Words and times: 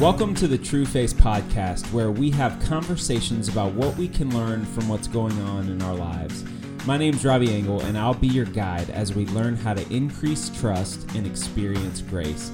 Welcome 0.00 0.32
to 0.36 0.46
the 0.46 0.56
Trueface 0.56 1.12
Podcast, 1.12 1.92
where 1.92 2.12
we 2.12 2.30
have 2.30 2.62
conversations 2.62 3.48
about 3.48 3.72
what 3.72 3.96
we 3.96 4.06
can 4.06 4.32
learn 4.32 4.64
from 4.64 4.88
what's 4.88 5.08
going 5.08 5.36
on 5.40 5.68
in 5.68 5.82
our 5.82 5.94
lives. 5.96 6.44
My 6.86 6.96
name's 6.96 7.24
Robbie 7.24 7.52
Engel, 7.52 7.80
and 7.80 7.98
I'll 7.98 8.14
be 8.14 8.28
your 8.28 8.44
guide 8.44 8.90
as 8.90 9.12
we 9.12 9.26
learn 9.26 9.56
how 9.56 9.74
to 9.74 9.92
increase 9.92 10.50
trust 10.50 11.04
and 11.16 11.26
experience 11.26 12.00
grace. 12.00 12.52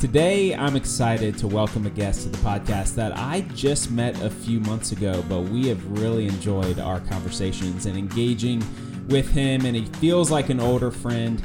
Today, 0.00 0.54
I'm 0.54 0.76
excited 0.76 1.38
to 1.38 1.48
welcome 1.48 1.86
a 1.86 1.90
guest 1.90 2.24
to 2.24 2.28
the 2.28 2.36
podcast 2.38 2.94
that 2.96 3.16
I 3.16 3.40
just 3.54 3.90
met 3.90 4.20
a 4.20 4.28
few 4.28 4.60
months 4.60 4.92
ago, 4.92 5.24
but 5.30 5.44
we 5.44 5.68
have 5.68 5.98
really 5.98 6.26
enjoyed 6.26 6.78
our 6.78 7.00
conversations 7.00 7.86
and 7.86 7.96
engaging 7.96 8.62
with 9.08 9.30
him, 9.30 9.64
and 9.64 9.74
he 9.74 9.86
feels 9.98 10.30
like 10.30 10.50
an 10.50 10.60
older 10.60 10.90
friend. 10.90 11.42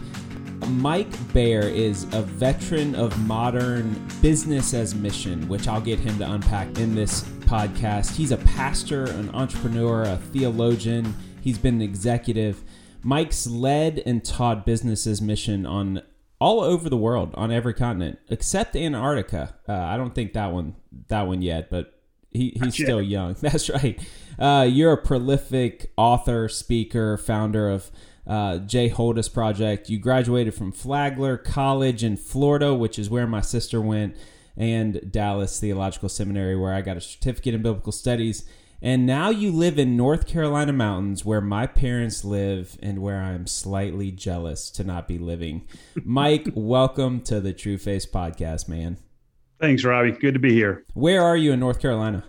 Mike 0.69 1.33
Baer 1.33 1.61
is 1.61 2.03
a 2.13 2.21
veteran 2.21 2.93
of 2.95 3.17
modern 3.25 3.93
business 4.21 4.73
as 4.73 4.93
mission, 4.93 5.47
which 5.47 5.67
I'll 5.67 5.81
get 5.81 5.99
him 5.99 6.17
to 6.19 6.29
unpack 6.29 6.77
in 6.77 6.93
this 6.93 7.23
podcast. 7.41 8.15
He's 8.15 8.31
a 8.31 8.37
pastor, 8.37 9.05
an 9.05 9.29
entrepreneur, 9.33 10.03
a 10.03 10.17
theologian, 10.17 11.15
he's 11.41 11.57
been 11.57 11.75
an 11.75 11.81
executive. 11.81 12.63
Mike's 13.01 13.47
led 13.47 14.03
and 14.05 14.23
taught 14.25 14.65
business 14.65 15.07
as 15.07 15.21
mission 15.21 15.65
on 15.65 16.01
all 16.39 16.59
over 16.59 16.89
the 16.89 16.97
world, 16.97 17.33
on 17.35 17.49
every 17.49 17.73
continent 17.73 18.19
except 18.29 18.75
Antarctica. 18.75 19.55
Uh, 19.67 19.73
I 19.73 19.95
don't 19.95 20.13
think 20.13 20.33
that 20.33 20.51
one 20.51 20.75
that 21.07 21.27
one 21.27 21.41
yet, 21.41 21.69
but 21.69 21.93
he, 22.31 22.57
he's 22.61 22.73
still 22.73 23.01
young. 23.01 23.33
That's 23.41 23.69
right. 23.69 23.99
Uh, 24.37 24.67
you're 24.69 24.93
a 24.93 25.01
prolific 25.01 25.91
author, 25.97 26.49
speaker, 26.49 27.17
founder 27.17 27.69
of 27.69 27.89
uh, 28.27 28.59
Joldos 28.59 29.33
Project. 29.33 29.89
You 29.89 29.99
graduated 29.99 30.53
from 30.53 30.71
Flagler 30.71 31.37
College 31.37 32.03
in 32.03 32.17
Florida, 32.17 32.73
which 32.73 32.99
is 32.99 33.09
where 33.09 33.27
my 33.27 33.41
sister 33.41 33.81
went, 33.81 34.15
and 34.55 35.11
Dallas 35.11 35.59
Theological 35.59 36.09
Seminary, 36.09 36.55
where 36.55 36.73
I 36.73 36.81
got 36.81 36.97
a 36.97 37.01
certificate 37.01 37.55
in 37.55 37.61
biblical 37.61 37.91
studies. 37.91 38.47
And 38.81 39.07
now 39.07 39.29
you 39.29 39.51
live 39.51 39.79
in 39.79 39.97
North 39.97 40.27
Carolina 40.27 40.71
mountains, 40.71 41.25
where 41.25 41.41
my 41.41 41.65
parents 41.65 42.23
live, 42.23 42.77
and 42.81 43.01
where 43.01 43.21
I'm 43.21 43.47
slightly 43.47 44.11
jealous 44.11 44.69
to 44.71 44.83
not 44.83 45.07
be 45.07 45.17
living. 45.17 45.65
Mike, 46.03 46.49
welcome 46.53 47.21
to 47.21 47.39
the 47.39 47.53
Trueface 47.53 48.07
Podcast, 48.07 48.67
man. 48.67 48.97
Thanks, 49.59 49.83
Robbie. 49.83 50.11
Good 50.11 50.35
to 50.35 50.39
be 50.39 50.53
here. 50.53 50.83
Where 50.93 51.23
are 51.23 51.35
you 51.35 51.53
in 51.53 51.59
North 51.59 51.79
Carolina? 51.79 52.23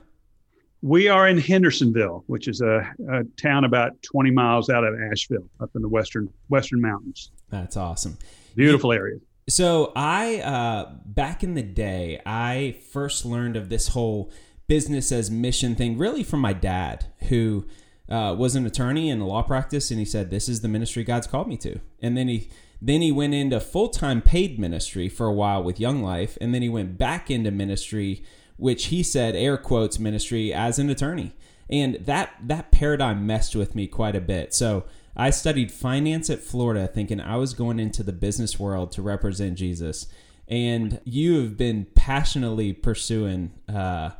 We 0.80 1.08
are 1.08 1.28
in 1.28 1.38
Hendersonville, 1.38 2.24
which 2.28 2.46
is 2.46 2.60
a, 2.60 2.88
a, 3.10 3.24
town 3.36 3.64
about 3.64 4.00
20 4.02 4.30
miles 4.30 4.70
out 4.70 4.84
of 4.84 4.94
Asheville, 5.10 5.48
up 5.60 5.70
in 5.74 5.82
the 5.82 5.88
western 5.88 6.32
western 6.48 6.80
mountains. 6.80 7.32
That's 7.50 7.76
awesome. 7.76 8.16
Beautiful 8.54 8.92
area. 8.92 9.18
So 9.48 9.92
I, 9.96 10.40
uh, 10.40 10.92
back 11.04 11.42
in 11.42 11.54
the 11.54 11.62
day, 11.62 12.20
I 12.24 12.76
first 12.92 13.24
learned 13.24 13.56
of 13.56 13.70
this 13.70 13.88
whole 13.88 14.30
business 14.68 15.10
as 15.10 15.30
mission 15.30 15.74
thing 15.74 15.98
really 15.98 16.22
from 16.22 16.40
my 16.40 16.52
dad, 16.52 17.06
who 17.28 17.66
uh, 18.08 18.36
was 18.38 18.54
an 18.54 18.66
attorney 18.66 19.08
in 19.08 19.20
a 19.20 19.26
law 19.26 19.42
practice, 19.42 19.90
and 19.90 19.98
he 19.98 20.04
said, 20.04 20.30
"This 20.30 20.48
is 20.48 20.60
the 20.60 20.68
ministry 20.68 21.02
God's 21.02 21.26
called 21.26 21.48
me 21.48 21.56
to." 21.58 21.80
And 22.00 22.16
then 22.16 22.28
he 22.28 22.50
then 22.80 23.00
he 23.00 23.10
went 23.10 23.34
into 23.34 23.58
full 23.58 23.88
time 23.88 24.22
paid 24.22 24.58
ministry 24.58 25.08
for 25.08 25.26
a 25.26 25.32
while 25.32 25.62
with 25.62 25.80
Young 25.80 26.02
Life, 26.02 26.38
and 26.40 26.54
then 26.54 26.62
he 26.62 26.68
went 26.68 26.98
back 26.98 27.30
into 27.30 27.50
ministry 27.50 28.22
which 28.58 28.86
he 28.86 29.02
said 29.02 29.34
air 29.34 29.56
quotes 29.56 29.98
ministry 29.98 30.52
as 30.52 30.78
an 30.78 30.90
attorney. 30.90 31.32
And 31.70 31.94
that 32.06 32.34
that 32.42 32.70
paradigm 32.70 33.26
messed 33.26 33.56
with 33.56 33.74
me 33.74 33.86
quite 33.86 34.16
a 34.16 34.20
bit. 34.20 34.52
So 34.54 34.84
I 35.16 35.30
studied 35.30 35.72
finance 35.72 36.30
at 36.30 36.40
Florida 36.40 36.86
thinking 36.86 37.20
I 37.20 37.36
was 37.36 37.54
going 37.54 37.80
into 37.80 38.02
the 38.02 38.12
business 38.12 38.58
world 38.58 38.92
to 38.92 39.02
represent 39.02 39.56
Jesus. 39.56 40.06
And 40.46 41.00
you 41.04 41.40
have 41.40 41.56
been 41.56 41.86
passionately 41.94 42.72
pursuing 42.72 43.52
uh, 43.68 44.10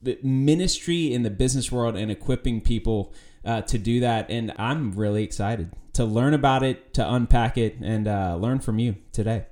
the 0.00 0.18
ministry 0.22 1.12
in 1.12 1.22
the 1.22 1.30
business 1.30 1.72
world 1.72 1.96
and 1.96 2.10
equipping 2.10 2.60
people 2.60 3.12
uh, 3.44 3.62
to 3.62 3.78
do 3.78 4.00
that. 4.00 4.30
And 4.30 4.52
I'm 4.56 4.92
really 4.92 5.24
excited 5.24 5.72
to 5.94 6.04
learn 6.04 6.34
about 6.34 6.62
it, 6.62 6.94
to 6.94 7.12
unpack 7.12 7.58
it, 7.58 7.76
and 7.82 8.06
uh, 8.06 8.36
learn 8.36 8.60
from 8.60 8.78
you 8.78 8.96
today. 9.12 9.46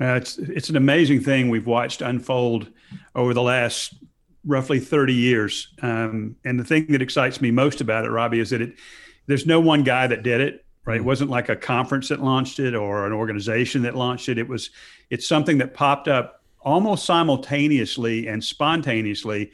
Uh, 0.00 0.14
it's 0.14 0.38
it's 0.38 0.68
an 0.68 0.76
amazing 0.76 1.20
thing 1.20 1.48
we've 1.48 1.66
watched 1.66 2.02
unfold 2.02 2.70
over 3.14 3.32
the 3.32 3.42
last 3.42 3.94
roughly 4.44 4.80
30 4.80 5.14
years. 5.14 5.72
Um, 5.82 6.36
and 6.44 6.58
the 6.58 6.64
thing 6.64 6.86
that 6.88 7.00
excites 7.00 7.40
me 7.40 7.50
most 7.50 7.80
about 7.80 8.04
it, 8.04 8.10
Robbie, 8.10 8.40
is 8.40 8.50
that 8.50 8.60
it 8.60 8.74
there's 9.26 9.46
no 9.46 9.60
one 9.60 9.82
guy 9.82 10.06
that 10.06 10.22
did 10.22 10.40
it. 10.40 10.60
Right, 10.86 10.98
it 10.98 11.04
wasn't 11.04 11.30
like 11.30 11.48
a 11.48 11.56
conference 11.56 12.10
that 12.10 12.20
launched 12.20 12.58
it 12.58 12.74
or 12.74 13.06
an 13.06 13.12
organization 13.14 13.82
that 13.82 13.94
launched 13.94 14.28
it. 14.28 14.36
It 14.36 14.46
was 14.46 14.68
it's 15.08 15.26
something 15.26 15.56
that 15.58 15.72
popped 15.72 16.08
up 16.08 16.42
almost 16.60 17.06
simultaneously 17.06 18.26
and 18.26 18.44
spontaneously 18.44 19.50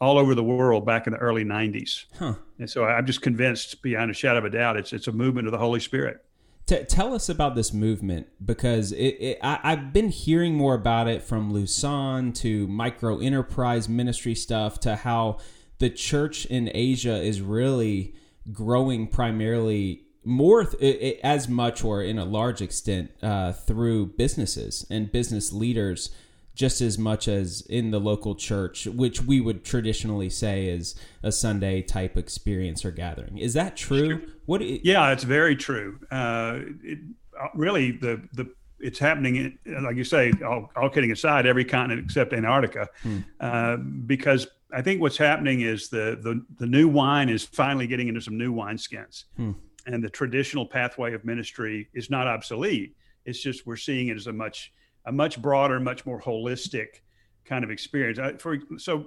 all 0.00 0.18
over 0.18 0.34
the 0.34 0.42
world 0.42 0.86
back 0.86 1.06
in 1.06 1.12
the 1.12 1.18
early 1.18 1.44
90s. 1.44 2.06
Huh. 2.18 2.34
And 2.58 2.70
so 2.70 2.84
I'm 2.84 3.06
just 3.06 3.20
convinced 3.20 3.82
beyond 3.82 4.10
a 4.10 4.14
shadow 4.14 4.38
of 4.38 4.46
a 4.46 4.50
doubt 4.50 4.76
it's 4.78 4.92
it's 4.92 5.08
a 5.08 5.12
movement 5.12 5.46
of 5.46 5.52
the 5.52 5.58
Holy 5.58 5.80
Spirit. 5.80 6.24
T- 6.66 6.84
tell 6.84 7.14
us 7.14 7.28
about 7.28 7.54
this 7.54 7.72
movement 7.72 8.28
because 8.44 8.92
it, 8.92 9.16
it, 9.20 9.38
I, 9.42 9.70
have 9.70 9.92
been 9.92 10.10
hearing 10.10 10.54
more 10.54 10.74
about 10.74 11.08
it 11.08 11.22
from 11.22 11.52
Lausanne 11.52 12.32
to 12.34 12.68
micro 12.68 13.18
enterprise 13.18 13.88
ministry 13.88 14.34
stuff 14.34 14.78
to 14.80 14.96
how 14.96 15.38
the 15.78 15.90
church 15.90 16.46
in 16.46 16.70
Asia 16.72 17.20
is 17.20 17.40
really 17.40 18.14
growing 18.52 19.08
primarily 19.08 20.04
more 20.24 20.64
th- 20.64 21.18
as 21.24 21.48
much 21.48 21.84
or 21.84 22.02
in 22.02 22.18
a 22.18 22.24
large 22.24 22.62
extent 22.62 23.10
uh, 23.22 23.52
through 23.52 24.06
businesses 24.06 24.86
and 24.88 25.10
business 25.10 25.52
leaders 25.52 26.10
just 26.54 26.80
as 26.80 26.98
much 26.98 27.28
as 27.28 27.62
in 27.62 27.90
the 27.90 27.98
local 27.98 28.34
church, 28.34 28.86
which 28.86 29.22
we 29.22 29.40
would 29.40 29.64
traditionally 29.64 30.28
say 30.28 30.66
is 30.66 30.94
a 31.22 31.32
Sunday 31.32 31.82
type 31.82 32.16
experience 32.16 32.84
or 32.84 32.90
gathering. 32.90 33.38
Is 33.38 33.54
that 33.54 33.76
true? 33.76 34.26
What? 34.46 34.60
yeah, 34.62 35.12
it's 35.12 35.24
very 35.24 35.56
true. 35.56 35.98
Uh, 36.10 36.60
it, 36.82 36.98
uh, 37.40 37.48
really, 37.54 37.92
the 37.92 38.22
the 38.32 38.50
it's 38.82 38.98
happening, 38.98 39.36
in, 39.64 39.84
like 39.84 39.96
you 39.96 40.04
say, 40.04 40.32
all, 40.44 40.70
all, 40.76 40.90
kidding 40.90 41.12
aside, 41.12 41.46
every 41.46 41.64
continent 41.64 42.04
except 42.04 42.32
Antarctica, 42.32 42.88
hmm. 43.02 43.20
uh, 43.38 43.76
because 43.76 44.48
I 44.74 44.82
think 44.82 45.00
what's 45.00 45.16
happening 45.16 45.60
is 45.60 45.88
the, 45.88 46.18
the 46.20 46.44
the 46.58 46.66
new 46.66 46.88
wine 46.88 47.28
is 47.28 47.44
finally 47.44 47.86
getting 47.86 48.08
into 48.08 48.20
some 48.20 48.36
new 48.36 48.52
wine 48.52 48.76
skins, 48.76 49.26
hmm. 49.36 49.52
and 49.86 50.02
the 50.02 50.10
traditional 50.10 50.66
pathway 50.66 51.14
of 51.14 51.24
ministry 51.24 51.88
is 51.94 52.10
not 52.10 52.26
obsolete. 52.26 52.96
It's 53.24 53.40
just 53.40 53.66
we're 53.66 53.76
seeing 53.76 54.08
it 54.08 54.16
as 54.16 54.26
a 54.26 54.32
much 54.32 54.72
a 55.04 55.12
much 55.12 55.40
broader, 55.40 55.80
much 55.80 56.06
more 56.06 56.20
holistic 56.20 57.00
kind 57.44 57.64
of 57.64 57.70
experience. 57.70 58.18
I, 58.18 58.34
for, 58.34 58.58
so 58.78 59.06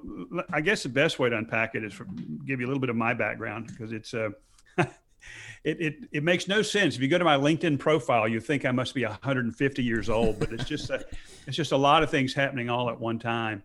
I 0.51 0.61
guess 0.61 0.83
the 0.83 0.89
best 0.89 1.19
way 1.19 1.29
to 1.29 1.37
unpack 1.37 1.75
it 1.75 1.83
is 1.83 1.93
for, 1.93 2.05
give 2.45 2.59
you 2.59 2.65
a 2.65 2.69
little 2.69 2.81
bit 2.81 2.89
of 2.89 2.95
my 2.95 3.13
background 3.13 3.67
because 3.67 3.91
it's 3.91 4.13
uh, 4.13 4.29
it, 4.77 4.87
it 5.81 5.95
it 6.11 6.23
makes 6.23 6.47
no 6.47 6.61
sense. 6.61 6.95
If 6.95 7.01
you 7.01 7.07
go 7.07 7.17
to 7.17 7.25
my 7.25 7.37
LinkedIn 7.37 7.79
profile, 7.79 8.27
you 8.27 8.39
think 8.39 8.65
I 8.65 8.71
must 8.71 8.93
be 8.93 9.03
150 9.03 9.83
years 9.83 10.09
old, 10.09 10.39
but 10.39 10.51
it's 10.51 10.65
just 10.65 10.89
a, 10.89 11.05
it's 11.47 11.57
just 11.57 11.71
a 11.71 11.77
lot 11.77 12.03
of 12.03 12.11
things 12.11 12.33
happening 12.33 12.69
all 12.69 12.89
at 12.89 12.99
one 12.99 13.19
time. 13.19 13.63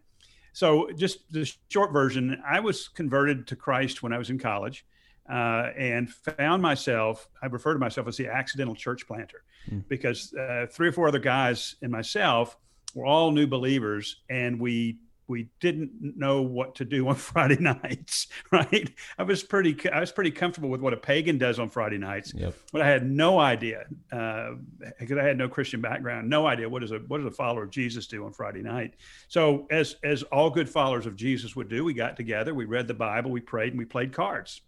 So 0.52 0.90
just 0.96 1.32
the 1.32 1.50
short 1.68 1.92
version, 1.92 2.42
I 2.48 2.60
was 2.60 2.88
converted 2.88 3.46
to 3.48 3.56
Christ 3.56 4.02
when 4.02 4.12
I 4.12 4.18
was 4.18 4.30
in 4.30 4.38
college. 4.38 4.84
Uh, 5.30 5.70
and 5.76 6.10
found 6.10 6.60
myself, 6.60 7.28
I 7.40 7.46
refer 7.46 7.72
to 7.72 7.78
myself 7.78 8.08
as 8.08 8.16
the 8.16 8.26
accidental 8.26 8.74
church 8.74 9.06
planter 9.06 9.44
mm. 9.70 9.84
because 9.86 10.34
uh, 10.34 10.66
three 10.68 10.88
or 10.88 10.92
four 10.92 11.06
other 11.06 11.20
guys 11.20 11.76
and 11.82 11.92
myself 11.92 12.56
were 12.94 13.06
all 13.06 13.30
new 13.30 13.46
believers 13.46 14.22
and 14.28 14.58
we 14.58 14.98
we 15.28 15.48
didn't 15.60 15.92
know 16.18 16.42
what 16.42 16.74
to 16.74 16.84
do 16.84 17.06
on 17.10 17.14
Friday 17.14 17.58
nights, 17.60 18.26
right? 18.50 18.92
I 19.16 19.22
was 19.22 19.44
pretty 19.44 19.88
I 19.88 20.00
was 20.00 20.10
pretty 20.10 20.32
comfortable 20.32 20.68
with 20.68 20.80
what 20.80 20.92
a 20.92 20.96
pagan 20.96 21.38
does 21.38 21.60
on 21.60 21.70
Friday 21.70 21.98
nights, 21.98 22.34
yep. 22.34 22.54
but 22.72 22.82
I 22.82 22.88
had 22.88 23.08
no 23.08 23.38
idea 23.38 23.84
because 24.10 25.12
uh, 25.12 25.20
I 25.20 25.22
had 25.22 25.38
no 25.38 25.48
Christian 25.48 25.80
background, 25.80 26.28
no 26.28 26.48
idea 26.48 26.68
what 26.68 26.82
is 26.82 26.90
a 26.90 26.98
what 26.98 27.18
does 27.18 27.26
a 27.28 27.30
follower 27.30 27.62
of 27.62 27.70
Jesus 27.70 28.08
do 28.08 28.26
on 28.26 28.32
Friday 28.32 28.62
night. 28.62 28.94
So 29.28 29.68
as 29.70 29.94
as 30.02 30.24
all 30.24 30.50
good 30.50 30.68
followers 30.68 31.06
of 31.06 31.14
Jesus 31.14 31.54
would 31.54 31.68
do, 31.68 31.84
we 31.84 31.94
got 31.94 32.16
together, 32.16 32.52
we 32.52 32.64
read 32.64 32.88
the 32.88 32.94
Bible, 32.94 33.30
we 33.30 33.40
prayed, 33.40 33.70
and 33.72 33.78
we 33.78 33.84
played 33.84 34.12
cards 34.12 34.62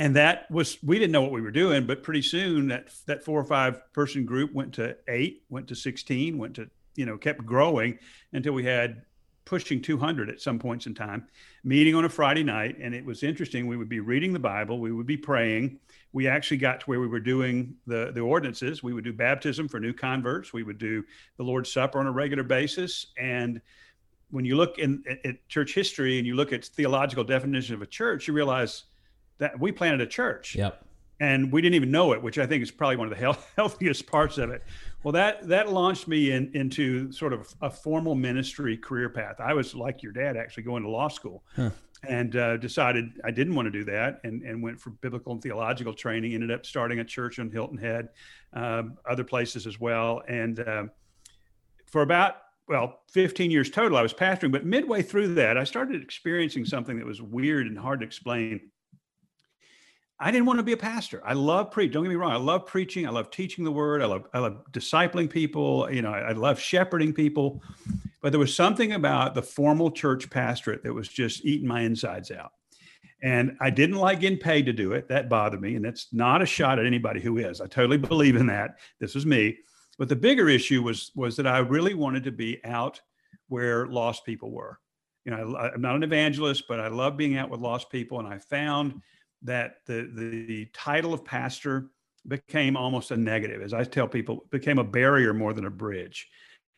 and 0.00 0.16
that 0.16 0.50
was 0.50 0.78
we 0.82 0.98
didn't 0.98 1.12
know 1.12 1.20
what 1.20 1.30
we 1.30 1.42
were 1.42 1.50
doing 1.50 1.86
but 1.86 2.02
pretty 2.02 2.22
soon 2.22 2.68
that 2.68 2.88
that 3.06 3.22
four 3.22 3.38
or 3.38 3.44
five 3.44 3.80
person 3.92 4.24
group 4.24 4.52
went 4.52 4.72
to 4.74 4.96
eight 5.08 5.44
went 5.50 5.68
to 5.68 5.76
16 5.76 6.38
went 6.38 6.56
to 6.56 6.68
you 6.96 7.06
know 7.06 7.16
kept 7.16 7.44
growing 7.44 7.98
until 8.32 8.54
we 8.54 8.64
had 8.64 9.02
pushing 9.44 9.82
200 9.82 10.30
at 10.30 10.40
some 10.40 10.58
points 10.58 10.86
in 10.86 10.94
time 10.94 11.26
meeting 11.64 11.94
on 11.94 12.04
a 12.04 12.08
friday 12.08 12.42
night. 12.42 12.76
And 12.80 12.94
it 12.94 13.04
was 13.04 13.22
interesting 13.22 13.66
we 13.66 13.76
would 13.76 13.88
be 13.88 14.00
reading 14.00 14.32
the 14.32 14.38
bible 14.38 14.78
we 14.78 14.92
would 14.92 15.06
be 15.06 15.16
praying. 15.16 15.78
We 16.12 16.28
actually 16.28 16.58
got 16.58 16.80
to 16.80 16.86
where 16.86 17.00
we 17.00 17.08
were 17.08 17.20
doing 17.20 17.74
the 17.86 18.12
the 18.14 18.20
ordinances. 18.20 18.82
We 18.82 18.92
would 18.92 19.04
do 19.04 19.12
baptism 19.12 19.68
for 19.68 19.80
new 19.80 19.92
converts. 19.92 20.52
We 20.52 20.62
would 20.62 20.78
do 20.78 21.04
the 21.36 21.42
lord's 21.42 21.72
supper 21.72 21.98
on 21.98 22.06
a 22.06 22.12
regular 22.12 22.44
basis. 22.44 23.06
And 23.18 23.60
when 24.30 24.44
you 24.44 24.56
look 24.56 24.78
in 24.78 25.02
at, 25.08 25.26
at 25.26 25.48
church 25.48 25.74
history 25.74 26.18
and 26.18 26.26
you 26.26 26.36
look 26.36 26.52
at 26.52 26.64
theological 26.64 27.24
definition 27.24 27.74
of 27.74 27.82
a 27.82 27.86
church 27.86 28.28
you 28.28 28.34
realize 28.34 28.84
that 29.40 29.58
we 29.58 29.72
planted 29.72 30.00
a 30.00 30.06
church. 30.06 30.54
Yep. 30.54 30.84
And 31.18 31.52
we 31.52 31.60
didn't 31.60 31.74
even 31.74 31.90
know 31.90 32.12
it, 32.12 32.22
which 32.22 32.38
I 32.38 32.46
think 32.46 32.62
is 32.62 32.70
probably 32.70 32.96
one 32.96 33.06
of 33.06 33.10
the 33.10 33.20
health, 33.20 33.50
healthiest 33.56 34.06
parts 34.06 34.38
of 34.38 34.50
it. 34.50 34.62
Well, 35.02 35.12
that 35.12 35.48
that 35.48 35.70
launched 35.70 36.08
me 36.08 36.30
in, 36.30 36.50
into 36.54 37.10
sort 37.12 37.32
of 37.32 37.54
a 37.60 37.70
formal 37.70 38.14
ministry 38.14 38.76
career 38.76 39.08
path. 39.08 39.36
I 39.38 39.54
was 39.54 39.74
like 39.74 40.02
your 40.02 40.12
dad, 40.12 40.36
actually 40.36 40.62
going 40.62 40.82
to 40.82 40.88
law 40.88 41.08
school, 41.08 41.42
huh. 41.56 41.70
and 42.06 42.36
uh, 42.36 42.56
decided 42.58 43.18
I 43.24 43.30
didn't 43.30 43.54
want 43.54 43.66
to 43.66 43.70
do 43.70 43.84
that, 43.84 44.20
and 44.24 44.42
and 44.42 44.62
went 44.62 44.80
for 44.80 44.90
biblical 44.90 45.32
and 45.32 45.42
theological 45.42 45.94
training. 45.94 46.34
Ended 46.34 46.50
up 46.50 46.64
starting 46.64 47.00
a 47.00 47.04
church 47.04 47.38
in 47.38 47.50
Hilton 47.50 47.78
Head, 47.78 48.08
um, 48.52 48.98
other 49.08 49.24
places 49.24 49.66
as 49.66 49.80
well, 49.80 50.22
and 50.28 50.66
um, 50.68 50.90
for 51.86 52.02
about 52.02 52.36
well 52.68 53.00
15 53.10 53.50
years 53.50 53.70
total, 53.70 53.96
I 53.96 54.02
was 54.02 54.12
pastoring. 54.12 54.52
But 54.52 54.66
midway 54.66 55.00
through 55.00 55.34
that, 55.34 55.56
I 55.56 55.64
started 55.64 56.02
experiencing 56.02 56.66
something 56.66 56.98
that 56.98 57.06
was 57.06 57.22
weird 57.22 57.66
and 57.66 57.78
hard 57.78 58.00
to 58.00 58.06
explain 58.06 58.70
I 60.22 60.30
didn't 60.30 60.44
want 60.44 60.58
to 60.58 60.62
be 60.62 60.72
a 60.72 60.76
pastor. 60.76 61.22
I 61.24 61.32
love 61.32 61.70
preach. 61.70 61.92
Don't 61.92 62.02
get 62.02 62.10
me 62.10 62.16
wrong. 62.16 62.32
I 62.32 62.36
love 62.36 62.66
preaching. 62.66 63.06
I 63.06 63.10
love 63.10 63.30
teaching 63.30 63.64
the 63.64 63.72
word. 63.72 64.02
I 64.02 64.06
love 64.06 64.26
I 64.34 64.38
love 64.38 64.62
discipling 64.70 65.30
people. 65.30 65.90
You 65.90 66.02
know, 66.02 66.12
I, 66.12 66.20
I 66.20 66.32
love 66.32 66.60
shepherding 66.60 67.14
people. 67.14 67.62
But 68.20 68.32
there 68.32 68.38
was 68.38 68.54
something 68.54 68.92
about 68.92 69.34
the 69.34 69.42
formal 69.42 69.90
church 69.90 70.28
pastorate 70.28 70.82
that 70.82 70.92
was 70.92 71.08
just 71.08 71.44
eating 71.46 71.66
my 71.66 71.80
insides 71.80 72.30
out. 72.30 72.52
And 73.22 73.56
I 73.60 73.70
didn't 73.70 73.96
like 73.96 74.20
getting 74.20 74.38
paid 74.38 74.66
to 74.66 74.74
do 74.74 74.92
it. 74.92 75.08
That 75.08 75.30
bothered 75.30 75.60
me. 75.60 75.76
And 75.76 75.84
that's 75.84 76.08
not 76.12 76.42
a 76.42 76.46
shot 76.46 76.78
at 76.78 76.86
anybody 76.86 77.20
who 77.20 77.38
is. 77.38 77.62
I 77.62 77.66
totally 77.66 77.98
believe 77.98 78.36
in 78.36 78.46
that. 78.46 78.78
This 78.98 79.14
was 79.14 79.24
me. 79.24 79.58
But 79.98 80.08
the 80.10 80.16
bigger 80.16 80.50
issue 80.50 80.82
was 80.82 81.12
was 81.14 81.36
that 81.36 81.46
I 81.46 81.58
really 81.58 81.94
wanted 81.94 82.24
to 82.24 82.32
be 82.32 82.62
out 82.64 83.00
where 83.48 83.86
lost 83.86 84.26
people 84.26 84.50
were. 84.50 84.78
You 85.24 85.32
know, 85.32 85.56
I, 85.56 85.72
I'm 85.72 85.80
not 85.80 85.96
an 85.96 86.02
evangelist, 86.02 86.64
but 86.68 86.78
I 86.78 86.88
love 86.88 87.16
being 87.16 87.38
out 87.38 87.48
with 87.48 87.60
lost 87.60 87.90
people. 87.90 88.18
And 88.18 88.28
I 88.28 88.38
found 88.38 89.00
that 89.42 89.76
the, 89.86 90.10
the 90.14 90.66
title 90.72 91.14
of 91.14 91.24
pastor 91.24 91.86
became 92.26 92.76
almost 92.76 93.10
a 93.10 93.16
negative. 93.16 93.62
As 93.62 93.72
I 93.72 93.84
tell 93.84 94.06
people, 94.06 94.44
became 94.50 94.78
a 94.78 94.84
barrier 94.84 95.32
more 95.32 95.52
than 95.52 95.66
a 95.66 95.70
bridge. 95.70 96.28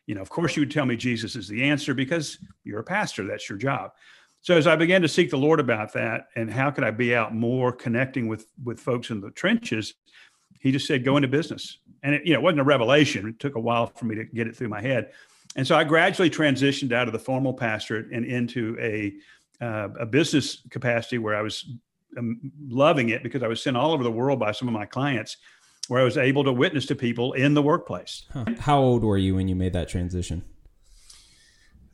You 0.05 0.15
know, 0.15 0.21
of 0.21 0.29
course, 0.29 0.55
you 0.55 0.61
would 0.61 0.71
tell 0.71 0.85
me 0.85 0.95
Jesus 0.95 1.35
is 1.35 1.47
the 1.47 1.63
answer 1.63 1.93
because 1.93 2.37
you're 2.63 2.79
a 2.79 2.83
pastor, 2.83 3.25
that's 3.25 3.49
your 3.49 3.57
job. 3.57 3.91
So 4.41 4.57
as 4.57 4.67
I 4.67 4.75
began 4.75 5.01
to 5.01 5.07
seek 5.07 5.29
the 5.29 5.37
Lord 5.37 5.61
about 5.61 5.93
that 5.93 6.27
and 6.35 6.51
how 6.51 6.69
could 6.69 6.83
I 6.83 6.91
be 6.91 7.15
out 7.15 7.33
more 7.33 7.71
connecting 7.71 8.27
with 8.27 8.47
with 8.63 8.79
folks 8.79 9.09
in 9.09 9.21
the 9.21 9.31
trenches, 9.31 9.93
he 10.59 10.71
just 10.71 10.85
said, 10.85 11.05
go 11.05 11.15
into 11.15 11.29
business. 11.29 11.79
And 12.03 12.15
it, 12.15 12.25
you 12.25 12.33
know, 12.33 12.39
it 12.39 12.43
wasn't 12.43 12.59
a 12.59 12.65
revelation. 12.65 13.27
It 13.29 13.39
took 13.39 13.55
a 13.55 13.59
while 13.59 13.87
for 13.87 14.03
me 14.03 14.15
to 14.15 14.25
get 14.25 14.47
it 14.47 14.55
through 14.55 14.67
my 14.67 14.81
head. 14.81 15.11
And 15.55 15.65
so 15.65 15.77
I 15.77 15.85
gradually 15.85 16.29
transitioned 16.29 16.91
out 16.91 17.07
of 17.07 17.13
the 17.13 17.19
formal 17.19 17.53
pastorate 17.53 18.11
and 18.11 18.25
into 18.25 18.77
a 18.79 19.13
uh, 19.63 19.89
a 19.99 20.05
business 20.05 20.61
capacity 20.69 21.19
where 21.19 21.35
I 21.35 21.41
was 21.41 21.69
loving 22.67 23.09
it 23.09 23.23
because 23.23 23.43
I 23.43 23.47
was 23.47 23.61
sent 23.61 23.77
all 23.77 23.91
over 23.91 24.03
the 24.03 24.11
world 24.11 24.39
by 24.39 24.51
some 24.51 24.67
of 24.67 24.73
my 24.73 24.85
clients 24.85 25.37
where 25.87 26.01
I 26.01 26.03
was 26.03 26.17
able 26.17 26.43
to 26.45 26.53
witness 26.53 26.85
to 26.87 26.95
people 26.95 27.33
in 27.33 27.53
the 27.53 27.61
workplace. 27.61 28.23
Huh. 28.31 28.45
How 28.59 28.79
old 28.79 29.03
were 29.03 29.17
you 29.17 29.35
when 29.35 29.47
you 29.47 29.55
made 29.55 29.73
that 29.73 29.89
transition? 29.89 30.43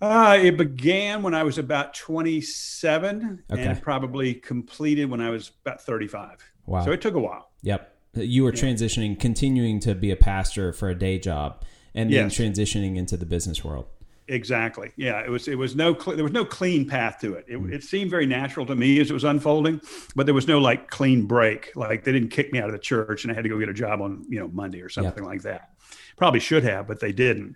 Uh, 0.01 0.37
it 0.41 0.55
began 0.55 1.23
when 1.23 1.33
I 1.33 1.43
was 1.43 1.57
about 1.57 1.93
27 1.93 3.43
okay. 3.51 3.61
and 3.61 3.81
probably 3.81 4.33
completed 4.33 5.09
when 5.09 5.19
I 5.19 5.29
was 5.29 5.51
about 5.65 5.81
35. 5.81 6.37
Wow. 6.65 6.85
So 6.85 6.91
it 6.91 7.01
took 7.01 7.15
a 7.15 7.19
while. 7.19 7.51
Yep. 7.63 7.95
You 8.13 8.43
were 8.43 8.53
yeah. 8.53 8.61
transitioning, 8.61 9.19
continuing 9.19 9.79
to 9.81 9.95
be 9.95 10.11
a 10.11 10.15
pastor 10.15 10.71
for 10.71 10.89
a 10.89 10.95
day 10.95 11.19
job 11.19 11.63
and 11.93 12.11
then 12.11 12.29
yes. 12.29 12.37
transitioning 12.37 12.95
into 12.95 13.17
the 13.17 13.25
business 13.25 13.63
world. 13.63 13.87
Exactly. 14.29 14.91
Yeah, 14.95 15.21
it 15.25 15.29
was. 15.29 15.47
It 15.47 15.57
was 15.57 15.75
no. 15.75 15.93
There 15.93 16.23
was 16.23 16.31
no 16.31 16.45
clean 16.45 16.87
path 16.87 17.17
to 17.21 17.33
it. 17.33 17.45
It, 17.47 17.57
mm. 17.57 17.73
it, 17.73 17.83
seemed 17.83 18.11
very 18.11 18.27
natural 18.27 18.63
to 18.67 18.75
me 18.75 18.99
as 18.99 19.09
it 19.09 19.13
was 19.13 19.23
unfolding, 19.23 19.81
but 20.15 20.27
there 20.27 20.35
was 20.35 20.47
no 20.47 20.59
like 20.59 20.91
clean 20.91 21.25
break. 21.25 21.71
Like 21.75 22.03
they 22.03 22.11
didn't 22.11 22.29
kick 22.29 22.53
me 22.53 22.59
out 22.59 22.67
of 22.67 22.73
the 22.73 22.79
church 22.79 23.23
and 23.23 23.31
I 23.31 23.35
had 23.35 23.43
to 23.43 23.49
go 23.49 23.57
get 23.57 23.69
a 23.69 23.73
job 23.73 24.01
on 24.01 24.23
you 24.29 24.39
know 24.39 24.47
Monday 24.49 24.81
or 24.81 24.89
something 24.89 25.23
yep. 25.23 25.31
like 25.31 25.41
that. 25.41 25.71
Probably 26.15 26.39
should 26.39 26.63
have, 26.63 26.87
but 26.87 26.99
they 26.99 27.11
didn't. 27.11 27.55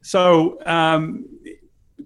So 0.00 0.58
um, 0.64 1.26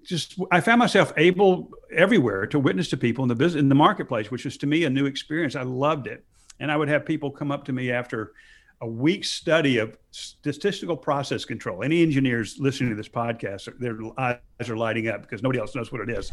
just 0.03 0.37
I 0.51 0.59
found 0.59 0.79
myself 0.79 1.13
able 1.15 1.71
everywhere 1.95 2.45
to 2.47 2.59
witness 2.59 2.89
to 2.89 2.97
people 2.97 3.23
in 3.23 3.29
the 3.29 3.35
business 3.35 3.61
in 3.61 3.69
the 3.69 3.75
marketplace, 3.75 4.29
which 4.29 4.43
was 4.43 4.57
to 4.57 4.67
me 4.67 4.83
a 4.83 4.89
new 4.89 5.05
experience. 5.05 5.55
I 5.55 5.63
loved 5.63 6.07
it, 6.07 6.25
and 6.59 6.69
I 6.69 6.75
would 6.75 6.89
have 6.89 7.05
people 7.05 7.31
come 7.31 7.53
up 7.53 7.63
to 7.65 7.71
me 7.71 7.89
after 7.89 8.33
a 8.81 8.87
week's 8.87 9.29
study 9.29 9.77
of 9.77 9.97
statistical 10.11 10.95
process 10.95 11.43
control. 11.43 11.83
Any 11.83 12.01
engineers 12.01 12.57
listening 12.59 12.89
to 12.91 12.95
this 12.95 13.09
podcast, 13.09 13.77
their 13.77 13.97
eyes 14.17 14.69
are 14.69 14.77
lighting 14.77 15.09
up 15.09 15.21
because 15.21 15.43
nobody 15.43 15.59
else 15.59 15.75
knows 15.75 15.91
what 15.91 16.01
it 16.01 16.09
is. 16.09 16.31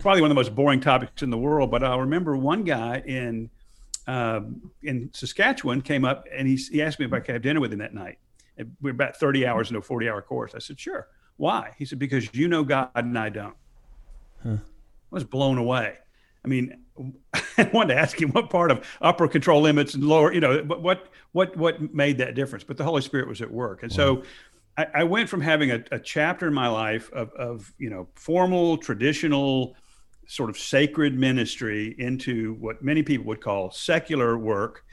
Probably 0.00 0.20
one 0.20 0.30
of 0.30 0.34
the 0.34 0.40
most 0.40 0.54
boring 0.54 0.80
topics 0.80 1.22
in 1.22 1.30
the 1.30 1.38
world. 1.38 1.70
But 1.70 1.84
I'll 1.84 2.00
remember 2.00 2.36
one 2.36 2.64
guy 2.64 3.02
in 3.06 3.50
um, 4.08 4.70
in 4.82 5.10
Saskatchewan 5.12 5.82
came 5.82 6.04
up 6.04 6.26
and 6.32 6.46
he, 6.46 6.56
he 6.56 6.82
asked 6.82 6.98
me 7.00 7.06
if 7.06 7.12
I 7.12 7.20
could 7.20 7.34
have 7.34 7.42
dinner 7.42 7.60
with 7.60 7.72
him 7.72 7.80
that 7.80 7.94
night. 7.94 8.18
And 8.56 8.76
we 8.80 8.90
are 8.90 8.94
about 8.94 9.16
30 9.16 9.46
hours 9.46 9.68
into 9.68 9.80
a 9.80 9.82
40 9.82 10.08
hour 10.08 10.22
course. 10.22 10.54
I 10.54 10.58
said, 10.58 10.78
sure. 10.78 11.08
Why? 11.36 11.72
He 11.76 11.84
said, 11.84 11.98
because 11.98 12.32
you 12.34 12.48
know 12.48 12.64
God 12.64 12.90
and 12.94 13.18
I 13.18 13.28
don't. 13.28 13.56
Huh. 14.42 14.50
I 14.52 14.58
was 15.10 15.24
blown 15.24 15.58
away. 15.58 15.98
I 16.46 16.48
mean, 16.48 16.78
I 17.58 17.70
wanted 17.72 17.94
to 17.94 18.00
ask 18.00 18.20
you 18.20 18.28
what 18.28 18.48
part 18.48 18.70
of 18.70 18.86
upper 19.02 19.28
control 19.28 19.60
limits 19.60 19.94
and 19.94 20.04
lower, 20.04 20.32
you 20.32 20.40
know, 20.40 20.62
what 20.62 21.08
what 21.32 21.56
what 21.56 21.94
made 21.94 22.18
that 22.18 22.34
difference. 22.34 22.64
But 22.64 22.76
the 22.76 22.84
Holy 22.84 23.02
Spirit 23.02 23.28
was 23.28 23.42
at 23.42 23.50
work, 23.50 23.82
and 23.82 23.90
wow. 23.92 23.96
so 23.96 24.22
I, 24.78 24.86
I, 24.94 25.04
went 25.04 25.28
from 25.28 25.40
having 25.40 25.70
a, 25.72 25.82
a, 25.90 25.98
chapter 25.98 26.48
in 26.48 26.54
my 26.54 26.68
life 26.68 27.10
of, 27.12 27.30
of 27.32 27.72
you 27.78 27.90
know 27.90 28.08
formal, 28.14 28.78
traditional, 28.78 29.74
sort 30.26 30.48
of 30.48 30.58
sacred 30.58 31.18
ministry 31.18 31.94
into 31.98 32.54
what 32.54 32.82
many 32.82 33.02
people 33.02 33.26
would 33.26 33.40
call 33.40 33.70
secular 33.70 34.38
work, 34.38 34.84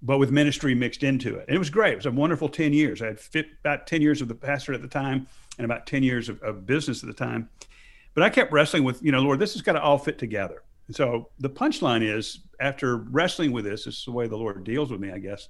but 0.00 0.18
with 0.18 0.30
ministry 0.30 0.74
mixed 0.74 1.02
into 1.02 1.36
it. 1.36 1.46
And 1.48 1.56
it 1.56 1.58
was 1.58 1.70
great. 1.70 1.94
It 1.94 1.96
was 1.96 2.06
a 2.06 2.12
wonderful 2.12 2.48
ten 2.48 2.72
years. 2.72 3.02
I 3.02 3.06
had 3.06 3.20
fit, 3.20 3.48
about 3.60 3.86
ten 3.86 4.00
years 4.00 4.22
of 4.22 4.28
the 4.28 4.34
pastor 4.34 4.72
at 4.72 4.82
the 4.82 4.88
time, 4.88 5.26
and 5.58 5.64
about 5.64 5.86
ten 5.86 6.02
years 6.02 6.28
of, 6.28 6.40
of 6.42 6.66
business 6.66 7.02
at 7.02 7.08
the 7.08 7.14
time. 7.14 7.48
But 8.14 8.22
I 8.22 8.30
kept 8.30 8.52
wrestling 8.52 8.84
with, 8.84 9.02
you 9.02 9.10
know, 9.10 9.18
Lord, 9.18 9.40
this 9.40 9.54
has 9.54 9.62
got 9.62 9.72
to 9.72 9.82
all 9.82 9.98
fit 9.98 10.18
together 10.18 10.62
so 10.90 11.30
the 11.38 11.50
punchline 11.50 12.02
is 12.02 12.40
after 12.60 12.96
wrestling 12.96 13.52
with 13.52 13.64
this, 13.64 13.84
this 13.84 13.98
is 13.98 14.04
the 14.04 14.12
way 14.12 14.26
the 14.26 14.36
Lord 14.36 14.62
deals 14.64 14.90
with 14.90 15.00
me, 15.00 15.10
I 15.10 15.18
guess. 15.18 15.48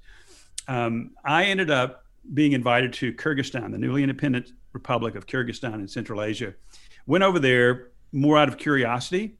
Um, 0.69 1.11
I 1.25 1.45
ended 1.45 1.71
up 1.71 2.05
being 2.33 2.53
invited 2.53 2.93
to 2.95 3.13
Kyrgyzstan, 3.13 3.71
the 3.73 3.79
newly 3.79 4.03
independent 4.03 4.53
Republic 4.73 5.15
of 5.15 5.27
Kyrgyzstan 5.27 5.75
in 5.75 5.89
Central 5.89 6.23
Asia. 6.23 6.55
Went 7.07 7.25
over 7.25 7.39
there 7.39 7.89
more 8.13 8.39
out 8.39 8.49
of 8.49 8.57
curiosity 8.57 9.37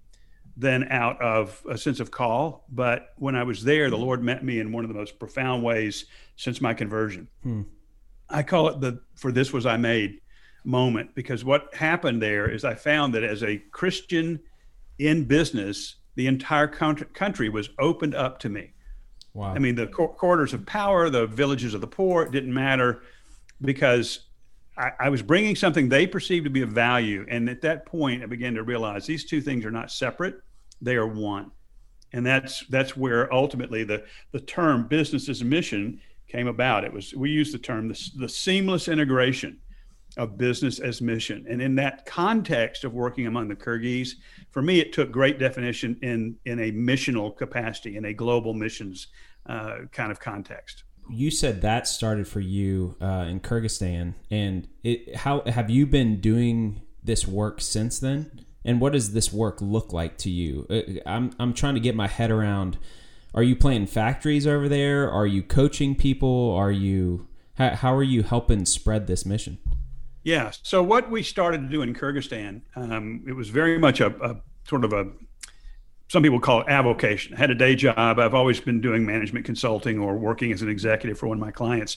than 0.57 0.85
out 0.91 1.21
of 1.21 1.63
a 1.69 1.79
sense 1.79 2.01
of 2.01 2.11
call. 2.11 2.65
But 2.71 3.13
when 3.17 3.35
I 3.35 3.43
was 3.43 3.65
there, 3.65 3.91
the 3.91 3.99
Lord 3.99 4.23
met 4.23 4.45
me 4.45 4.61
in 4.61 4.73
one 4.73 4.85
of 4.85 4.89
the 4.89 4.95
most 4.95 5.19
profound 5.19 5.63
ways 5.63 6.07
since 6.37 6.61
my 6.61 6.75
conversion. 6.75 7.29
Hmm. 7.43 7.63
I 8.29 8.43
call 8.43 8.69
it 8.69 8.81
the 8.81 9.01
"for 9.15 9.33
this 9.33 9.53
was 9.53 9.67
I 9.67 9.77
made" 9.77 10.21
moment 10.65 11.15
because 11.15 11.45
what 11.45 11.75
happened 11.75 12.23
there 12.23 12.51
is 12.51 12.65
I 12.65 12.75
found 12.75 13.15
that 13.15 13.23
as 13.23 13.43
a 13.43 13.59
Christian 13.71 14.41
in 14.99 15.25
business, 15.25 15.97
the 16.15 16.27
entire 16.27 16.69
country 16.69 17.49
was 17.49 17.71
opened 17.79 18.15
up 18.15 18.39
to 18.41 18.49
me. 18.49 18.73
Wow. 19.33 19.53
I 19.53 19.59
mean, 19.59 19.75
the 19.75 19.89
quarters 19.89 20.53
of 20.55 20.65
power, 20.65 21.11
the 21.11 21.27
villages 21.27 21.75
of 21.75 21.81
the 21.81 21.89
poor, 21.89 22.23
it 22.23 22.31
didn't 22.31 22.55
matter 22.55 23.03
because 23.61 24.21
I, 24.79 24.93
I, 25.01 25.09
was 25.09 25.23
bringing 25.23 25.57
something 25.57 25.89
they 25.89 26.07
perceived 26.07 26.45
to 26.45 26.51
be 26.51 26.63
of 26.63 26.69
value. 26.69 27.27
And 27.29 27.49
at 27.49 27.61
that 27.63 27.85
point, 27.85 28.23
I 28.23 28.27
began 28.27 28.55
to 28.55 28.63
realize 28.63 29.07
these 29.07 29.25
two 29.25 29.41
things 29.41 29.65
are 29.65 29.73
not 29.73 29.91
separate, 29.91 30.37
they 30.81 30.95
are 30.95 31.07
one. 31.07 31.51
And 32.13 32.25
that's 32.25 32.65
that's 32.69 32.97
where 32.97 33.33
ultimately 33.35 33.83
the, 33.83 34.05
the 34.31 34.39
term 34.39 34.87
business 34.87 35.29
as 35.29 35.41
a 35.41 35.45
mission 35.45 36.01
came 36.29 36.47
about. 36.47 36.85
It 36.85 36.93
was 36.93 37.13
we 37.13 37.31
use 37.31 37.51
the 37.51 37.59
term 37.59 37.89
the, 37.89 38.11
the 38.17 38.29
seamless 38.29 38.87
integration 38.87 39.59
of 40.17 40.39
business 40.39 40.79
as 40.79 41.01
mission. 41.01 41.47
And 41.49 41.61
in 41.61 41.75
that 41.77 42.07
context 42.07 42.85
of 42.85 42.93
working 42.95 43.27
among 43.27 43.49
the 43.49 43.57
Kyrgyz, 43.57 44.11
for 44.51 44.63
me, 44.63 44.81
it 44.81 44.93
took 44.93 45.11
great 45.11 45.39
definition 45.39 45.99
in 46.03 46.37
in 46.45 46.61
a 46.61 46.73
missional 46.73 47.37
capacity, 47.37 47.97
in 47.97 48.05
a 48.05 48.13
global 48.13 48.55
missions 48.55 49.09
uh, 49.47 49.79
kind 49.93 50.11
of 50.11 50.21
context. 50.21 50.85
You 51.11 51.31
said 51.31 51.61
that 51.63 51.87
started 51.87 52.27
for 52.27 52.41
you 52.41 52.97
uh, 53.01 53.27
in 53.29 53.41
Kyrgyzstan, 53.41 54.15
and 54.31 54.69
it, 54.83 55.17
how 55.17 55.43
have 55.43 55.69
you 55.69 55.87
been 55.87 56.21
doing 56.21 56.83
this 57.03 57.29
work 57.29 57.61
since 57.61 57.99
then? 57.99 58.41
And 58.65 58.81
what 58.81 58.95
does 58.95 59.13
this 59.13 59.31
work 59.31 59.61
look 59.61 59.93
like 59.93 60.17
to 60.19 60.31
you? 60.31 60.67
Uh, 60.71 61.01
I'm 61.05 61.33
I'm 61.39 61.53
trying 61.53 61.75
to 61.75 61.81
get 61.81 61.95
my 61.95 62.07
head 62.07 62.31
around. 62.31 62.79
Are 63.35 63.43
you 63.43 63.57
playing 63.57 63.89
factories 63.89 64.47
over 64.47 64.69
there? 64.69 65.11
Are 65.11 65.27
you 65.27 65.43
coaching 65.43 65.97
people? 65.97 66.53
Are 66.53 66.71
you 66.71 67.29
how, 67.57 67.71
how 67.71 67.95
are 67.95 68.03
you 68.03 68.23
helping 68.23 68.65
spread 68.65 69.07
this 69.07 69.27
mission? 69.27 69.59
Yeah. 70.25 70.51
So 70.63 70.83
what 70.83 71.11
we 71.11 71.23
started 71.23 71.63
to 71.63 71.69
do 71.69 71.83
in 71.83 71.95
Kyrgyzstan, 71.95 72.63
um, 72.77 73.25
it 73.29 73.35
was 73.35 73.51
very 73.51 73.79
much 73.79 74.01
a, 74.01 74.07
a, 74.25 74.41
sort 74.67 74.85
of 74.85 74.93
a 74.93 75.07
some 76.09 76.23
people 76.23 76.41
call 76.41 76.61
it 76.61 76.69
avocation. 76.69 77.35
I 77.35 77.39
had 77.39 77.51
a 77.51 77.55
day 77.55 77.75
job. 77.75 78.19
I've 78.19 78.35
always 78.35 78.61
been 78.61 78.81
doing 78.81 79.05
management 79.05 79.45
consulting 79.45 79.99
or 79.99 80.17
working 80.17 80.53
as 80.53 80.63
an 80.63 80.69
executive 80.69 81.19
for 81.19 81.27
one 81.27 81.39
of 81.39 81.41
my 81.41 81.51
clients. 81.51 81.97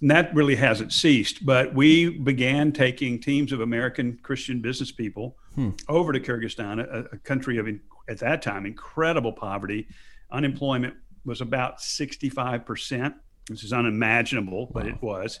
And 0.00 0.10
that 0.10 0.34
really 0.34 0.56
hasn't 0.56 0.92
ceased. 0.92 1.44
But 1.46 1.74
we 1.74 2.10
began 2.10 2.72
taking 2.72 3.20
teams 3.20 3.52
of 3.52 3.60
American 3.60 4.18
Christian 4.22 4.60
business 4.60 4.90
people 4.90 5.36
hmm. 5.54 5.70
over 5.88 6.12
to 6.12 6.20
Kyrgyzstan, 6.20 6.80
a, 6.80 7.14
a 7.14 7.18
country 7.18 7.58
of, 7.58 7.68
at 8.08 8.18
that 8.18 8.42
time, 8.42 8.66
incredible 8.66 9.32
poverty. 9.32 9.86
Unemployment 10.30 10.94
was 11.24 11.40
about 11.40 11.78
65%, 11.78 13.14
which 13.48 13.62
is 13.62 13.72
unimaginable, 13.72 14.66
wow. 14.66 14.70
but 14.74 14.86
it 14.86 15.00
was 15.00 15.40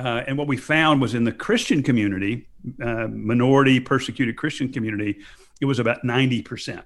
Uh, 0.00 0.24
and 0.26 0.38
what 0.38 0.48
we 0.48 0.56
found 0.56 0.98
was 1.00 1.14
in 1.14 1.24
the 1.24 1.32
Christian 1.32 1.82
community, 1.82 2.48
uh, 2.82 3.06
minority 3.08 3.78
persecuted 3.80 4.34
Christian 4.36 4.72
community, 4.72 5.18
it 5.60 5.66
was 5.66 5.78
about 5.78 6.02
90%. 6.04 6.82